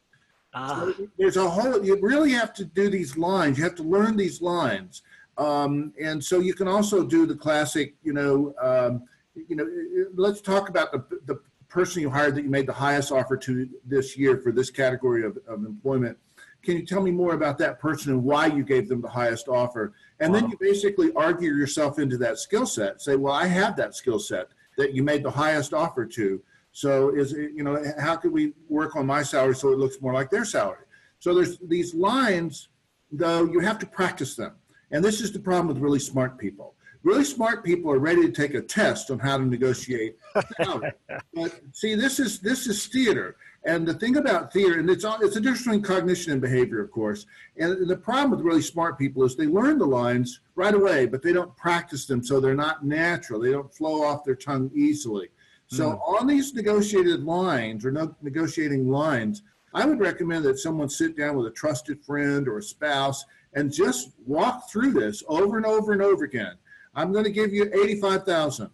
[0.53, 1.85] Ah, So there's a whole.
[1.85, 3.57] You really have to do these lines.
[3.57, 5.03] You have to learn these lines.
[5.37, 7.95] Um, and so you can also do the classic.
[8.03, 9.03] You know, um,
[9.35, 9.67] you know.
[10.15, 13.69] Let's talk about the the person you hired that you made the highest offer to
[13.85, 16.17] this year for this category of, of employment.
[16.63, 19.47] Can you tell me more about that person and why you gave them the highest
[19.47, 19.93] offer?
[20.19, 23.01] And then you basically argue yourself into that skill set.
[23.01, 24.49] Say, well, I have that skill set
[24.79, 26.41] that you made the highest offer to.
[26.71, 30.01] So is it, you know, how could we work on my salary so it looks
[30.01, 30.85] more like their salary?
[31.19, 32.69] So there's these lines,
[33.11, 34.53] though you have to practice them.
[34.91, 36.75] And this is the problem with really smart people.
[37.03, 40.15] Really smart people are ready to take a test on how to negotiate
[40.61, 40.93] salary.
[41.33, 43.35] but see, this is this is theater.
[43.65, 46.81] And the thing about theater, and it's all, it's a difference between cognition and behavior,
[46.81, 47.25] of course.
[47.57, 51.21] And the problem with really smart people is they learn the lines right away, but
[51.21, 53.41] they don't practice them, so they're not natural.
[53.41, 55.27] They don't flow off their tongue easily.
[55.67, 56.15] So hmm.
[56.15, 59.43] on these negotiated lines or no, negotiating lines,
[59.73, 63.71] I would recommend that someone sit down with a trusted friend or a spouse and
[63.71, 66.55] just walk through this over and over and over again.
[66.95, 68.69] I'm going to give you 85,000.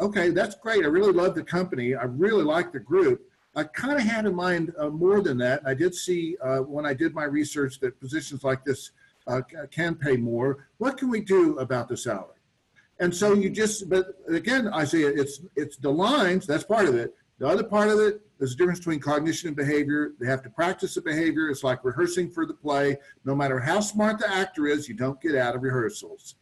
[0.00, 0.84] Okay, that's great.
[0.84, 1.94] I really love the company.
[1.94, 3.27] I really like the group.
[3.58, 5.62] I kind of had in mind uh, more than that.
[5.66, 8.92] I did see uh, when I did my research that positions like this
[9.26, 9.40] uh,
[9.72, 10.68] can pay more.
[10.78, 12.38] What can we do about the salary?
[13.00, 16.46] And so you just, but again, I say it's it's the lines.
[16.46, 17.16] That's part of it.
[17.40, 20.12] The other part of it is the difference between cognition and behavior.
[20.20, 21.50] They have to practice the behavior.
[21.50, 22.96] It's like rehearsing for the play.
[23.24, 26.36] No matter how smart the actor is, you don't get out of rehearsals.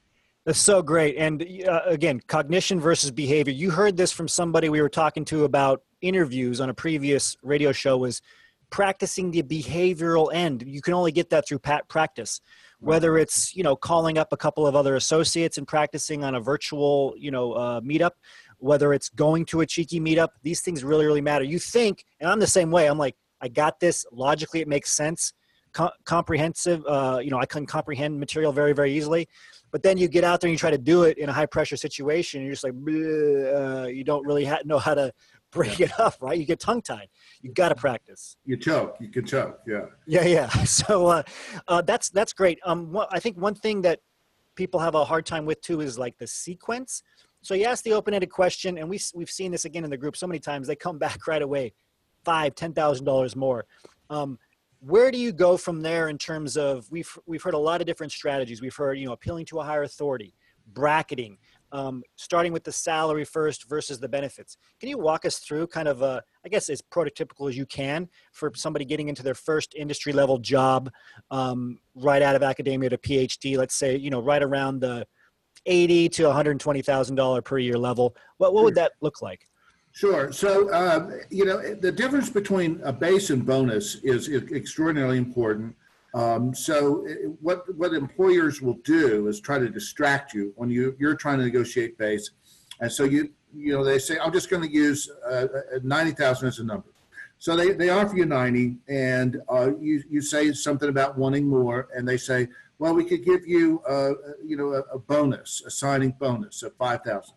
[0.44, 1.16] That's so great.
[1.16, 3.54] And uh, again, cognition versus behavior.
[3.54, 7.72] You heard this from somebody we were talking to about interviews on a previous radio
[7.72, 8.22] show was
[8.70, 10.64] practicing the behavioral end.
[10.66, 12.40] You can only get that through pat practice.
[12.78, 16.40] Whether it's, you know, calling up a couple of other associates and practicing on a
[16.40, 18.10] virtual, you know, uh, meetup,
[18.58, 21.44] whether it's going to a cheeky meetup, these things really, really matter.
[21.44, 22.86] You think, and I'm the same way.
[22.86, 24.04] I'm like, I got this.
[24.12, 25.32] Logically, it makes sense.
[25.72, 29.26] Co- comprehensive, uh, you know, I can comprehend material very, very easily
[29.76, 31.44] but then you get out there and you try to do it in a high
[31.44, 35.12] pressure situation and you're just like uh, you don't really ha- know how to
[35.52, 36.38] break it up right?
[36.38, 37.08] You get tongue tied.
[37.42, 38.36] You got to practice.
[38.44, 38.96] You choke.
[39.00, 39.60] You can choke.
[39.66, 39.86] Yeah.
[40.06, 40.48] yeah yeah.
[40.64, 41.22] So uh,
[41.68, 42.58] uh, that's that's great.
[42.64, 44.00] Um what, i think one thing that
[44.54, 47.02] people have a hard time with too is like the sequence.
[47.42, 50.16] So you ask the open-ended question and we we've seen this again in the group
[50.16, 51.72] so many times they come back right away
[52.24, 53.64] five ten thousand dollars more.
[54.10, 54.38] Um,
[54.80, 57.86] where do you go from there in terms of we've we've heard a lot of
[57.86, 58.60] different strategies.
[58.60, 60.34] We've heard you know appealing to a higher authority
[60.72, 61.38] bracketing
[61.72, 65.88] um, starting with the salary first versus the benefits can you walk us through kind
[65.88, 69.74] of a i guess as prototypical as you can for somebody getting into their first
[69.74, 70.90] industry level job
[71.30, 75.06] um, right out of academia to phd let's say you know right around the
[75.66, 79.48] 80 to 120 thousand dollar per year level what, what would that look like
[79.96, 80.30] Sure.
[80.30, 85.74] So, uh, you know, the difference between a base and bonus is extraordinarily important.
[86.16, 90.96] Um, so, uh, what what employers will do is try to distract you when you
[90.98, 92.30] you're trying to negotiate base,
[92.80, 95.46] and so you you know they say I'm just going to use uh, uh,
[95.82, 96.88] ninety thousand as a number.
[97.38, 101.88] So they, they offer you ninety, and uh, you you say something about wanting more,
[101.94, 102.48] and they say,
[102.78, 106.74] well, we could give you uh, you know a, a bonus, a signing bonus of
[106.76, 107.34] five thousand.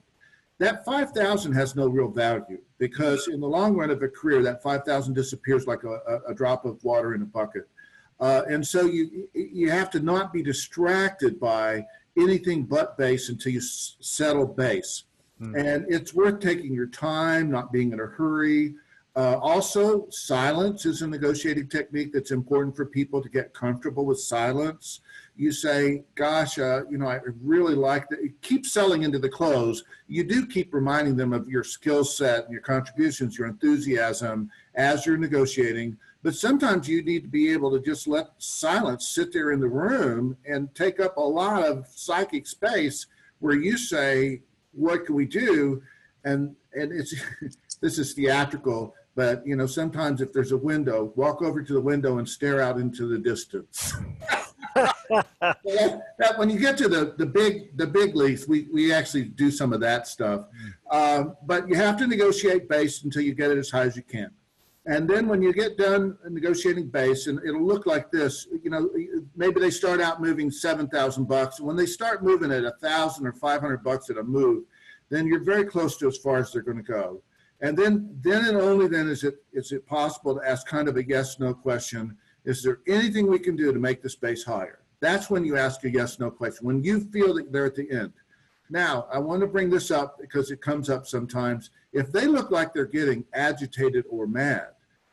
[0.60, 4.62] That 5000 has no real value because in the long run of a career that
[4.62, 7.66] 5000 disappears like a, a, a drop of water in a bucket
[8.20, 11.86] uh, and so you you have to not be distracted by
[12.18, 15.04] anything but base until you s- settle base
[15.40, 15.56] Hmm.
[15.56, 18.76] and it's worth taking your time not being in a hurry
[19.16, 24.20] uh, also silence is a negotiating technique that's important for people to get comfortable with
[24.20, 25.00] silence
[25.38, 28.20] you say, gosh, uh, you know, I really like that.
[28.42, 29.86] Keep selling into the close.
[30.10, 35.06] You do keep reminding them of your skill set and your contributions, your enthusiasm as
[35.06, 35.96] you're negotiating.
[36.22, 39.70] But sometimes you need to be able to just let silence sit there in the
[39.70, 43.08] room and take up a lot of psychic space
[43.40, 44.42] where you say,
[44.74, 45.82] what can we do?
[46.26, 47.16] And, and it's,
[47.82, 51.82] this is theatrical, but you know, sometimes if there's a window, walk over to the
[51.82, 53.94] window and stare out into the distance.
[54.76, 59.24] that, that when you get to the the big the big leagues, we we actually
[59.24, 60.46] do some of that stuff.
[60.92, 64.04] Um, but you have to negotiate base until you get it as high as you
[64.04, 64.32] can.
[64.86, 68.90] And then when you get done negotiating base, and it'll look like this, you know,
[69.36, 71.60] maybe they start out moving seven thousand bucks.
[71.60, 74.64] When they start moving at a thousand or five hundred bucks at a move,
[75.10, 77.22] then you're very close to as far as they're going to go.
[77.62, 80.96] And then, then and only then is it is it possible to ask kind of
[80.96, 82.18] a yes no question.
[82.46, 84.80] Is there anything we can do to make this base higher?
[85.02, 86.66] That's when you ask a yes no question.
[86.66, 88.14] When you feel that they're at the end.
[88.70, 91.72] Now, I want to bring this up because it comes up sometimes.
[91.92, 94.70] If they look like they're getting agitated or mad,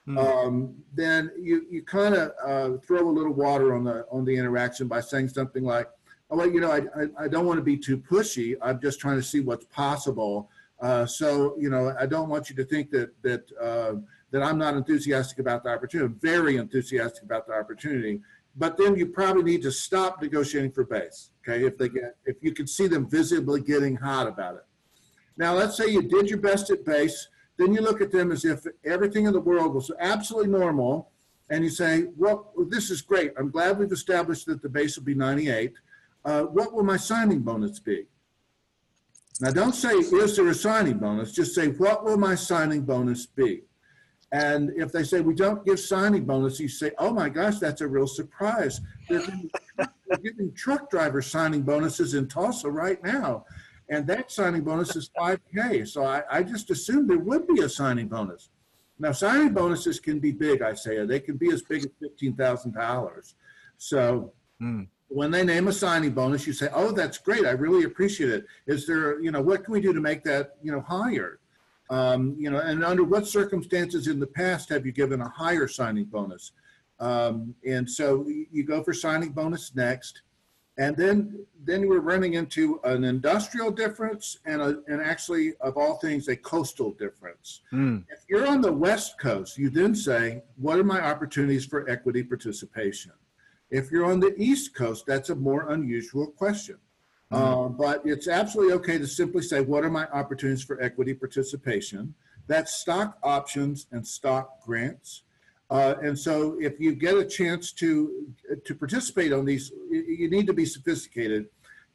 [0.07, 0.19] Hmm.
[0.19, 4.37] um, then you, you kind of uh, throw a little water on the on the
[4.37, 5.89] interaction by saying something like,
[6.31, 8.55] "Oh, well, you know, I, I, I don't want to be too pushy.
[8.63, 10.49] I'm just trying to see what's possible.
[10.81, 13.95] Uh, so, you know, I don't want you to think that that uh,
[14.31, 16.07] that I'm not enthusiastic about the opportunity.
[16.07, 18.21] I'm very enthusiastic about the opportunity.
[18.57, 21.31] But then you probably need to stop negotiating for base.
[21.47, 24.65] Okay, if they get if you can see them visibly getting hot about it.
[25.37, 28.45] Now, let's say you did your best at base then you look at them as
[28.45, 31.11] if everything in the world was absolutely normal,
[31.49, 33.33] and you say, well, this is great.
[33.39, 35.73] I'm glad we've established that the base will be 98.
[36.25, 38.07] Uh, what will my signing bonus be?
[39.41, 41.33] Now, don't say, is there a signing bonus?
[41.33, 43.63] Just say, what will my signing bonus be?
[44.33, 47.81] And if they say, we don't give signing bonus, you say, oh my gosh, that's
[47.81, 48.81] a real surprise.
[49.09, 53.45] They're giving, they're giving truck driver signing bonuses in Tulsa right now
[53.89, 55.87] and that signing bonus is 5K.
[55.87, 58.51] So I, I, just assumed there would be a signing bonus.
[58.99, 61.05] Now, signing bonuses can be big, I say.
[61.05, 63.35] They can be as big as $15,000.
[63.79, 64.89] So Mm.
[65.09, 67.45] when they name a signing bonus, you say, oh, that's great.
[67.45, 68.47] I really appreciate it.
[68.67, 71.41] Is there, you know, what can we do to make that, you know, higher?
[71.89, 75.69] Um, you know, and under what circumstances in the past have you given a higher
[75.69, 76.53] signing bonus?
[76.99, 80.23] Um, and so you go for signing bonus next.
[80.79, 85.97] And then, then we're running into an industrial difference and, a, and actually, of all
[85.97, 87.63] things, a coastal difference.
[87.73, 88.05] Mm.
[88.11, 92.23] If you're on the West Coast, you then say, what are my opportunities for equity
[92.23, 93.13] participation?
[93.71, 96.77] If you're on the East Coast, that's a more unusual question.
[97.33, 97.67] Mm.
[97.67, 102.15] Uh, but it's absolutely okay to simply say, what are my opportunities for equity participation?
[102.47, 105.23] That's stock options and stock grants.
[105.69, 108.33] Uh, and so if you get a chance to,
[108.65, 111.47] to participate on these, you need to be sophisticated.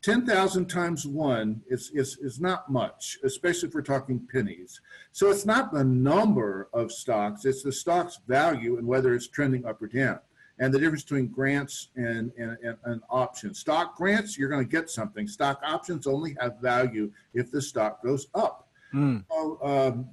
[0.01, 4.81] 10,000 times one is, is, is not much, especially if we're talking pennies.
[5.11, 9.65] So it's not the number of stocks, it's the stock's value and whether it's trending
[9.65, 10.19] up or down.
[10.61, 13.59] And the difference between grants and, and, and, and options.
[13.59, 15.27] Stock grants, you're going to get something.
[15.27, 18.69] Stock options only have value if the stock goes up.
[18.93, 19.23] Mm.
[19.31, 20.05] So um,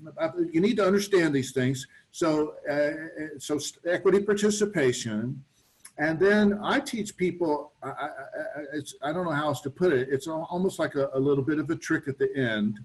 [0.51, 1.87] you need to understand these things.
[2.13, 5.45] So, uh, so equity participation,
[5.99, 7.73] and then I teach people.
[7.83, 8.09] I, I,
[8.73, 10.09] it's, I don't know how else to put it.
[10.11, 12.81] It's almost like a, a little bit of a trick at the end.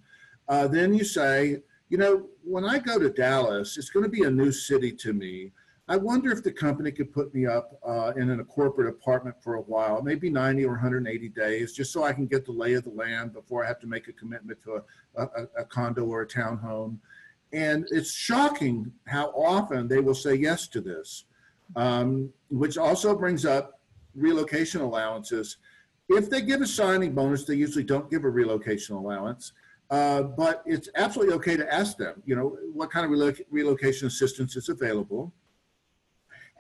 [0.49, 4.23] Uh, then you say, you know, when I go to Dallas, it's going to be
[4.23, 5.52] a new city to me.
[5.89, 9.56] I wonder if the company could put me up uh, in a corporate apartment for
[9.56, 12.86] a while, maybe 90 or 180 days, just so I can get the lay of
[12.86, 14.82] the land before I have to make a commitment to
[15.17, 17.00] a, a, a condo or a townhome.
[17.52, 21.26] And it's shocking how often they will say yes to this,
[21.76, 23.82] um, which also brings up
[24.15, 25.58] relocation allowances.
[26.08, 29.52] If they give a signing bonus, they usually don't give a relocation allowance.
[29.89, 34.08] Uh, but it's absolutely okay to ask them, you know, what kind of relo- relocation
[34.08, 35.32] assistance is available.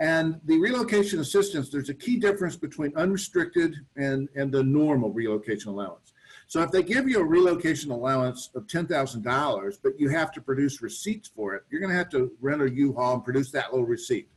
[0.03, 5.71] And the relocation assistance, there's a key difference between unrestricted and, and the normal relocation
[5.71, 6.11] allowance.
[6.47, 10.81] So if they give you a relocation allowance of $10,000, but you have to produce
[10.81, 13.87] receipts for it, you're going to have to rent a U-Haul and produce that little
[13.87, 14.27] receipt.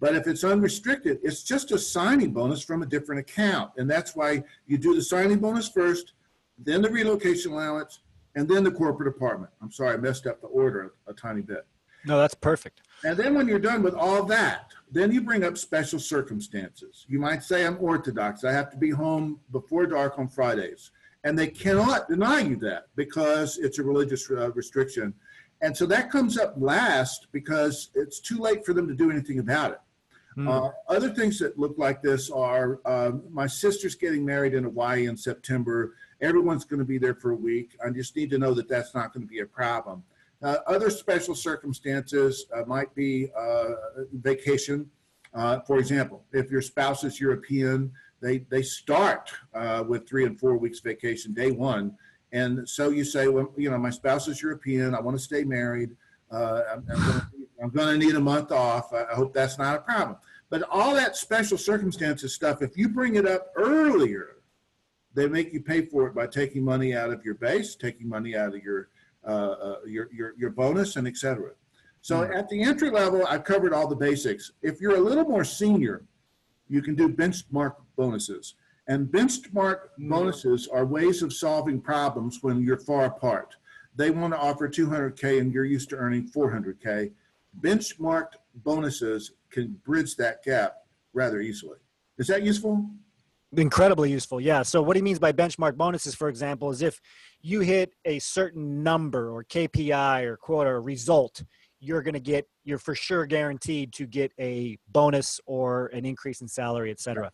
[0.00, 3.70] But if it's unrestricted, it's just a signing bonus from a different account.
[3.76, 6.14] And that's why you do the signing bonus first,
[6.58, 8.00] then the relocation allowance,
[8.34, 9.52] and then the corporate apartment.
[9.62, 11.64] I'm sorry, I messed up the order a, a tiny bit.
[12.04, 12.82] No, that's perfect.
[13.04, 17.06] And then when you're done with all that, then you bring up special circumstances.
[17.08, 18.44] You might say, I'm Orthodox.
[18.44, 20.90] I have to be home before dark on Fridays.
[21.24, 25.14] And they cannot deny you that because it's a religious uh, restriction.
[25.62, 29.38] And so that comes up last because it's too late for them to do anything
[29.38, 29.80] about it.
[30.36, 30.48] Mm.
[30.48, 35.06] Uh, other things that look like this are uh, my sister's getting married in Hawaii
[35.06, 35.94] in September.
[36.20, 37.76] Everyone's going to be there for a week.
[37.84, 40.02] I just need to know that that's not going to be a problem.
[40.42, 43.70] Uh, other special circumstances uh, might be uh,
[44.14, 44.90] vacation.
[45.34, 50.38] Uh, for example, if your spouse is European, they, they start uh, with three and
[50.38, 51.96] four weeks vacation day one.
[52.32, 54.94] And so you say, well, you know, my spouse is European.
[54.94, 55.90] I want to stay married.
[56.30, 56.84] I'm,
[57.62, 58.92] I'm going to need a month off.
[58.92, 60.16] I hope that's not a problem.
[60.48, 64.36] But all that special circumstances stuff, if you bring it up earlier,
[65.14, 68.34] they make you pay for it by taking money out of your base, taking money
[68.34, 68.88] out of your
[69.26, 71.50] uh, uh, your, your, your bonus and et cetera.
[72.00, 72.36] So Mm.
[72.36, 74.50] at the entry level, I've covered all the basics.
[74.62, 76.02] If you're a little more senior,
[76.68, 78.54] you can do benchmark bonuses.
[78.88, 83.54] And benchmark bonuses are ways of solving problems when you're far apart.
[83.94, 87.12] They want to offer 200K and you're used to earning 400K.
[87.60, 90.78] Benchmarked bonuses can bridge that gap
[91.12, 91.78] rather easily.
[92.18, 92.86] Is that useful?
[93.56, 94.62] Incredibly useful yeah.
[94.62, 97.00] So what he means by benchmark bonuses for example is if
[97.40, 101.42] you hit a certain number or kpi or quota or result
[101.80, 106.40] you're going to get you're for sure guaranteed to get a bonus or an increase
[106.40, 107.30] in salary etc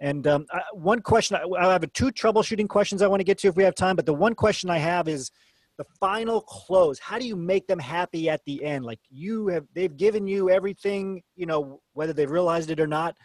[0.00, 3.38] and um, I, one question I, I have two troubleshooting questions i want to get
[3.38, 5.30] to if we have time but the one question i have is
[5.78, 6.98] the final close.
[6.98, 8.84] How do you make them happy at the end?
[8.84, 13.16] Like you have they've given you everything you know whether they've realized it or not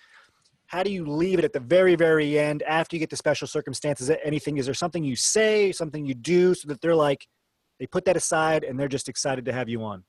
[0.68, 3.48] how do you leave it at the very very end after you get the special
[3.48, 7.28] circumstances anything is there something you say something you do so that they're like
[7.80, 10.04] they put that aside and they're just excited to have you on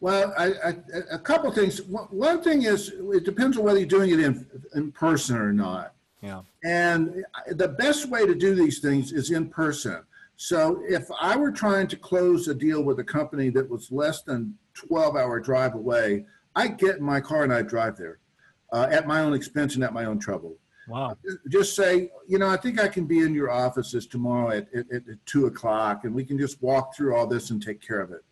[0.00, 0.74] Well, I, I,
[1.10, 1.82] a couple things.
[1.82, 5.52] One one thing is, it depends on whether you're doing it in, in person or
[5.52, 5.94] not.
[6.22, 7.24] yeah And
[7.62, 9.98] the best way to do these things is in person.
[10.36, 14.22] So if I were trying to close a deal with a company that was less
[14.22, 18.18] than 12 hour drive away, I get in my car and I drive there
[18.72, 20.56] uh, at my own expense and at my own trouble.
[20.88, 21.16] wow
[21.48, 24.90] Just say, you know, I think I can be in your offices tomorrow at, at,
[24.92, 28.12] at two o'clock and we can just walk through all this and take care of
[28.12, 28.24] it.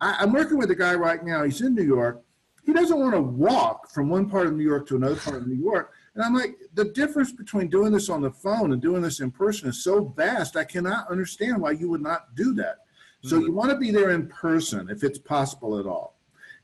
[0.00, 1.44] I, I'm working with a guy right now.
[1.44, 2.22] He's in New York.
[2.64, 5.46] He doesn't want to walk from one part of New York to another part of
[5.46, 5.94] New York.
[6.14, 9.30] And I'm like, the difference between doing this on the phone and doing this in
[9.30, 10.56] person is so vast.
[10.56, 12.80] I cannot understand why you would not do that.
[13.22, 16.17] So you want to be there in person if it's possible at all.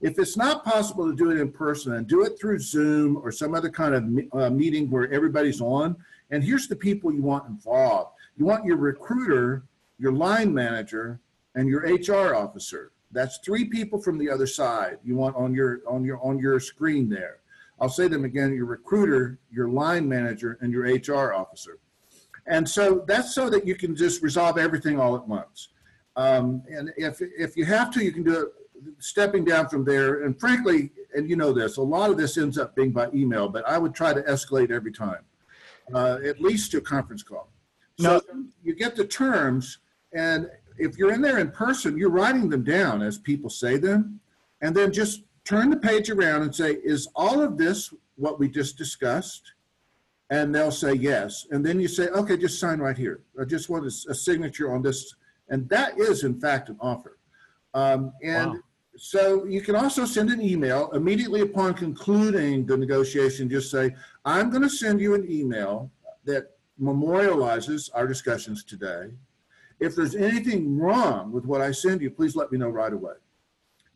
[0.05, 3.33] If it's not possible to do it in person, then do it through Zoom or
[3.33, 5.97] some other kind of uh, meeting where everybody's on.
[6.31, 8.11] And here's the people you want involved.
[8.37, 9.63] You want your recruiter,
[9.99, 11.21] your line manager,
[11.55, 12.93] and your HR officer.
[13.13, 16.61] That's three people from the other side you want on your on your on your
[16.61, 17.39] screen there.
[17.81, 21.79] I'll say them again: your recruiter, your line manager, and your HR officer.
[22.47, 25.69] And so that's so that you can just resolve everything all at once.
[26.17, 28.49] Um, and if if you have to, you can do it
[28.99, 30.25] stepping down from there.
[30.25, 33.49] And frankly, and you know this, a lot of this ends up being by email,
[33.49, 35.23] but I would try to escalate every time,
[35.95, 37.49] uh, at least to a conference call.
[37.99, 38.21] So
[38.63, 39.79] you get the terms,
[40.13, 44.21] and if you're in there in person, you're writing them down as people say them,
[44.61, 48.49] and then just turn the page around and say, "Is all of this what we
[48.49, 49.53] just discussed?"
[50.31, 53.21] And they'll say yes, and then you say, "Okay, just sign right here.
[53.41, 55.15] I just want a, a signature on this,"
[55.49, 57.19] and that is in fact an offer.
[57.75, 58.59] Um, and Wow.
[58.97, 63.49] So you can also send an email immediately upon concluding the negotiation.
[63.49, 65.91] Just say, "I'm going to send you an email
[66.25, 69.11] that memorializes our discussions today.
[69.81, 73.15] If there's anything wrong with what I send you, please let me know right away."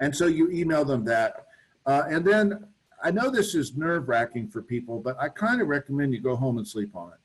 [0.01, 1.47] And so you email them that,
[1.87, 2.67] uh, and then
[3.03, 6.37] I know this is nerve wracking for people, but I kind of recommend you go
[6.37, 7.19] home and sleep on it.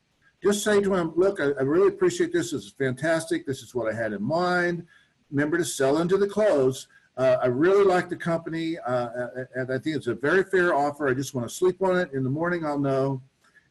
[0.43, 2.51] Just say to them, "Look, I, I really appreciate this.
[2.51, 3.45] This is fantastic.
[3.45, 4.85] This is what I had in mind."
[5.33, 6.87] remember to sell into the close.
[7.15, 11.07] Uh, I really like the company, uh, and I think it's a very fair offer.
[11.07, 12.09] I just want to sleep on it.
[12.13, 13.21] In the morning, I'll know,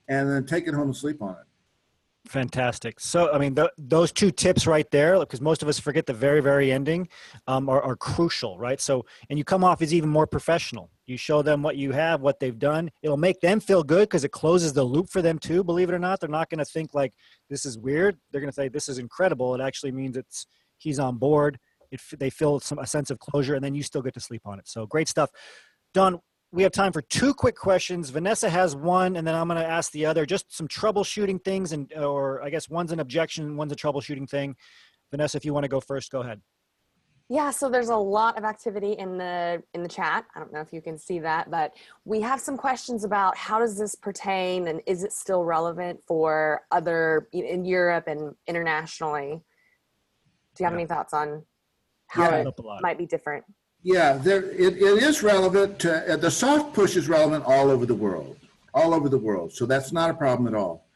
[0.09, 1.47] and then take it home and sleep on it.
[2.29, 3.01] Fantastic.
[3.01, 6.13] So, I mean, th- those two tips right there, because most of us forget the
[6.13, 7.09] very, very ending,
[7.49, 8.81] um, are, are crucial, right?
[8.81, 10.89] So, and you come off as even more professional.
[11.07, 12.93] You show them what you have, what they've done.
[13.03, 15.65] It'll make them feel good because it closes the loop for them too.
[15.65, 17.13] Believe it or not, they're not going to think like
[17.51, 18.17] this is weird.
[18.31, 19.57] They're going to say this is incredible.
[19.57, 20.47] It actually means it's
[20.79, 21.59] he's on board.
[21.93, 24.43] It, they feel some a sense of closure, and then you still get to sleep
[24.45, 24.67] on it.
[24.67, 25.31] So, great stuff.
[25.95, 26.19] Don,
[26.51, 28.11] we have time for two quick questions.
[28.11, 30.27] Vanessa has one, and then I'm going to ask the other.
[30.27, 34.57] Just some troubleshooting things, and or I guess one's an objection, one's a troubleshooting thing.
[35.11, 36.41] Vanessa, if you want to go first, go ahead.
[37.29, 40.27] Yeah, so there's a lot of activity in the in the chat.
[40.35, 41.73] I don't know if you can see that, but
[42.05, 46.63] we have some questions about how does this pertain and is it still relevant for
[46.71, 49.41] other in Europe and internationally?
[50.55, 50.81] Do you have Yeah.
[50.81, 51.47] any thoughts on
[52.13, 52.37] how Yeah.
[52.41, 52.83] it Up a lot.
[52.83, 53.43] might be different?
[53.83, 55.79] Yeah, there, it, it is relevant.
[55.81, 58.37] To, uh, the soft push is relevant all over the world,
[58.75, 59.53] all over the world.
[59.53, 60.87] So that's not a problem at all.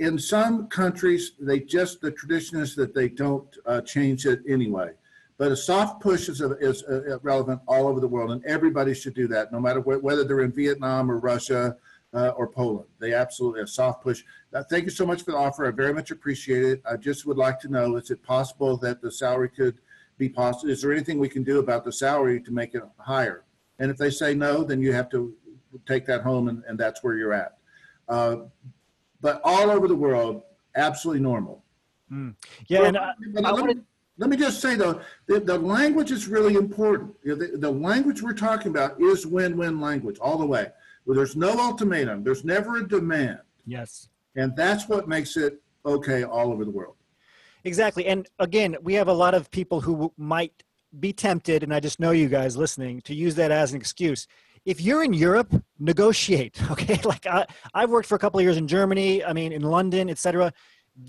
[0.00, 4.90] In some countries, they just the tradition is that they don't uh, change it anyway.
[5.38, 9.14] But a soft push is, is uh, relevant all over the world, and everybody should
[9.14, 11.76] do that, no matter wh- whether they're in Vietnam or Russia
[12.12, 12.86] uh, or Poland.
[12.98, 14.24] They absolutely a soft push.
[14.52, 15.64] Uh, thank you so much for the offer.
[15.66, 16.82] I very much appreciate it.
[16.90, 19.78] I just would like to know: is it possible that the salary could
[20.18, 20.70] be possible?
[20.70, 23.44] Is there anything we can do about the salary to make it higher?
[23.78, 25.34] And if they say no, then you have to
[25.86, 27.58] take that home, and, and that's where you're at.
[28.08, 28.36] Uh,
[29.20, 30.42] but all over the world,
[30.74, 31.62] absolutely normal.
[32.68, 33.74] Yeah, and uh, I, But I let, me,
[34.16, 37.14] let me just say though, the, the language is really important.
[37.24, 40.68] You know, The, the language we're talking about is win-win language all the way.
[41.04, 43.40] Where there's no ultimatum, there's never a demand.
[43.66, 46.94] yes, And that's what makes it okay all over the world.
[47.66, 48.06] Exactly.
[48.06, 50.62] And again, we have a lot of people who might
[51.00, 54.28] be tempted, and I just know you guys listening, to use that as an excuse.
[54.64, 56.60] If you're in Europe, negotiate.
[56.70, 57.00] Okay.
[57.04, 57.44] Like I,
[57.74, 60.52] I've worked for a couple of years in Germany, I mean, in London, etc.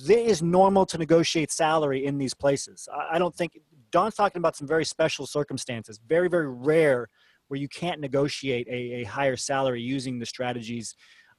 [0.09, 2.89] It is normal to negotiate salary in these places.
[2.91, 3.59] I, I don't think
[3.91, 7.07] Don's talking about some very special circumstances, very, very rare
[7.49, 10.95] where you can't negotiate a, a higher salary using the strategies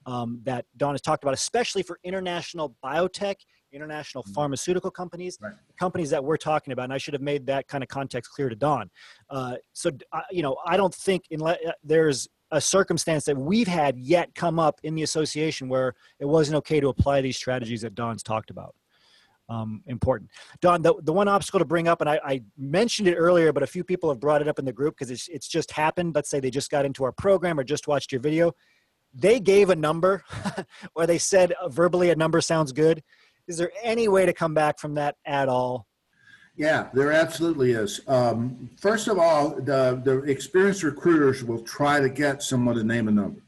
[0.06, 3.36] um, that Don has talked about, especially for international biotech,
[3.72, 4.32] international Mm-hmm.
[4.32, 5.52] pharmaceutical companies, Right.
[5.78, 6.84] companies that we're talking about.
[6.84, 8.90] And I should have made that kind of context clear to Don.
[9.30, 13.68] Uh, so, uh, you know, I don't think unless uh, there's a circumstance that we've
[13.68, 17.82] had yet come up in the association where it wasn't okay to apply these strategies
[17.82, 18.74] that Don's talked about.
[19.50, 20.30] Um, important.
[20.60, 23.62] Don, the, the one obstacle to bring up, and I, I mentioned it earlier, but
[23.62, 26.14] a few people have brought it up in the group because it's, it's just happened.
[26.14, 28.52] Let's say they just got into our program or just watched your video.
[29.14, 30.22] They gave a number
[30.94, 33.02] or they said uh, verbally a number sounds good.
[33.48, 35.86] Is there any way to come back from that at all?
[36.56, 38.00] Yeah, there absolutely is.
[38.06, 43.08] Um, first of all, the, the experienced recruiters will try to get someone to name
[43.08, 43.40] a number.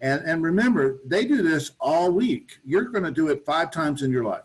[0.00, 2.58] And, and remember, they do this all week.
[2.64, 4.44] You're going to do it five times in your life.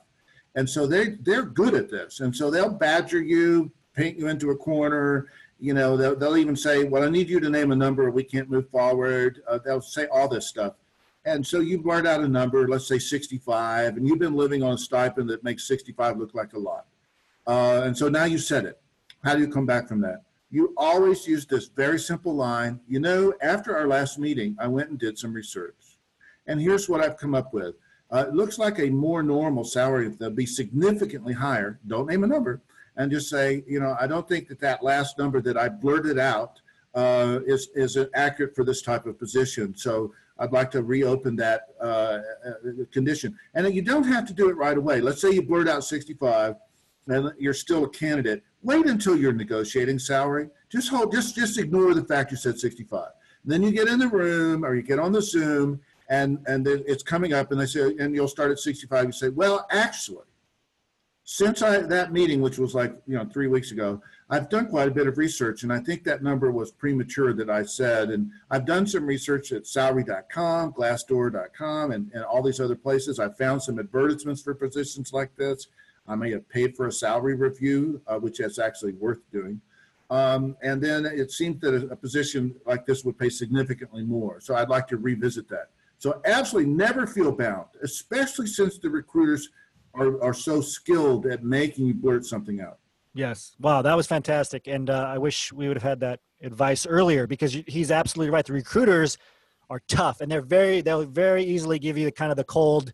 [0.56, 2.20] And so they, they're good at this.
[2.20, 5.28] And so they'll badger you, paint you into a corner.
[5.60, 8.10] You know, they'll, they'll even say, well, I need you to name a number.
[8.10, 9.42] We can't move forward.
[9.48, 10.74] Uh, they'll say all this stuff.
[11.28, 14.72] And so you blurt out a number, let's say 65, and you've been living on
[14.72, 16.86] a stipend that makes 65 look like a lot.
[17.46, 18.80] Uh, and so now you said it.
[19.26, 20.24] How do you come back from that?
[20.52, 22.80] You always use this very simple line.
[22.88, 25.98] You know, after our last meeting, I went and did some research.
[26.48, 27.76] And here's what I've come up with.
[28.10, 31.78] Uh, it looks like a more normal salary that'll be significantly higher.
[31.88, 32.62] Don't name a number
[32.96, 36.20] and just say, you know, I don't think that that last number that I blurted
[36.20, 36.62] out
[36.96, 39.76] uh, is, is accurate for this type of position.
[39.76, 42.20] So I'd like to reopen that uh, uh,
[42.92, 43.38] condition.
[43.54, 45.02] And you don't have to do it right away.
[45.02, 46.56] Let's say you blurt out 65
[47.08, 48.44] and you're still a candidate.
[48.62, 50.50] Wait until you're negotiating salary.
[50.70, 53.10] Just hold, just just ignore the fact you said 65.
[53.46, 55.80] then you get in the room or you get on the Zoom
[56.10, 59.06] and and it's coming up and they say and you'll start at 65.
[59.06, 60.26] You say, well, actually,
[61.30, 64.88] since I that meeting, which was like you know three weeks ago, I've done quite
[64.88, 68.12] a bit of research, and I think that number was premature that I said.
[68.12, 73.20] And I've done some research at salary.com, Glassdoor.com, and, and all these other places.
[73.20, 75.68] I found some advertisements for positions like this.
[76.08, 79.60] I may have paid for a salary review, uh, which is actually worth doing.
[80.10, 84.40] Um, and then it seemed that a, a position like this would pay significantly more.
[84.40, 85.72] So I'd like to revisit that.
[86.00, 89.50] So absolutely never feel bound, especially since the recruiters
[89.98, 92.80] are, are so skilled at making you blurt something out.
[93.14, 93.56] Yes.
[93.60, 94.68] Wow, that was fantastic.
[94.68, 98.46] And uh, I wish we would have had that advice earlier because he's absolutely right.
[98.46, 99.18] The recruiters
[99.70, 102.94] are tough and they're very, they'll very easily give you the kind of the cold,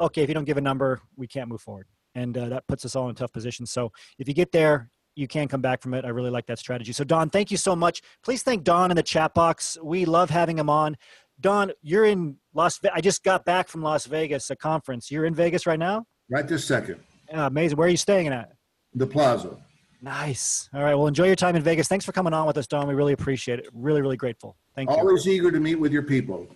[0.00, 1.86] okay, if you don't give a number, we can't move forward.
[2.14, 3.66] And uh, that puts us all in tough position.
[3.66, 6.04] So if you get there, you can come back from it.
[6.04, 6.92] I really like that strategy.
[6.92, 8.02] So, Don, thank you so much.
[8.22, 9.76] Please thank Don in the chat box.
[9.82, 10.96] We love having him on.
[11.40, 12.96] Don, you're in Las Vegas.
[12.96, 15.10] I just got back from Las Vegas, a conference.
[15.10, 16.06] You're in Vegas right now?
[16.30, 17.00] Right this second,
[17.30, 17.78] Yeah, amazing.
[17.78, 18.52] Where are you staying at?
[18.94, 19.56] the plaza.
[20.00, 20.68] Nice.
[20.74, 20.94] All right.
[20.94, 21.88] Well, enjoy your time in Vegas.
[21.88, 22.86] Thanks for coming on with us, Don.
[22.88, 23.68] We really appreciate it.
[23.72, 24.56] Really, really grateful.
[24.74, 24.96] Thank you.
[24.96, 26.46] Always eager to meet with your people.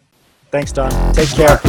[0.51, 0.91] Thanks, Don.
[1.15, 1.61] Take care.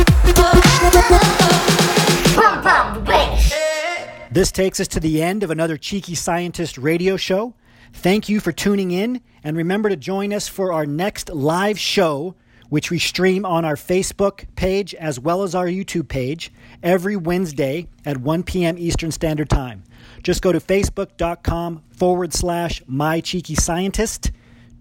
[4.31, 7.53] This takes us to the end of another Cheeky Scientist radio show.
[7.93, 12.35] Thank you for tuning in, and remember to join us for our next live show,
[12.73, 16.51] which we stream on our Facebook page as well as our YouTube page
[16.81, 18.79] every Wednesday at 1 p.m.
[18.79, 19.83] Eastern Standard Time.
[20.23, 24.31] Just go to facebook.com forward slash my cheeky scientist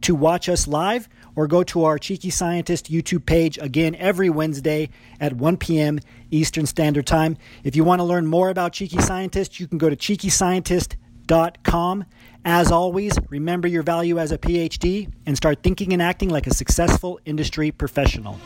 [0.00, 4.88] to watch us live or go to our Cheeky Scientist YouTube page again every Wednesday
[5.20, 6.00] at 1 p.m.
[6.30, 7.36] Eastern Standard Time.
[7.62, 12.04] If you want to learn more about Cheeky Scientist, you can go to cheekyscientist.com.
[12.44, 16.54] As always, remember your value as a PhD and start thinking and acting like a
[16.54, 18.38] successful industry professional.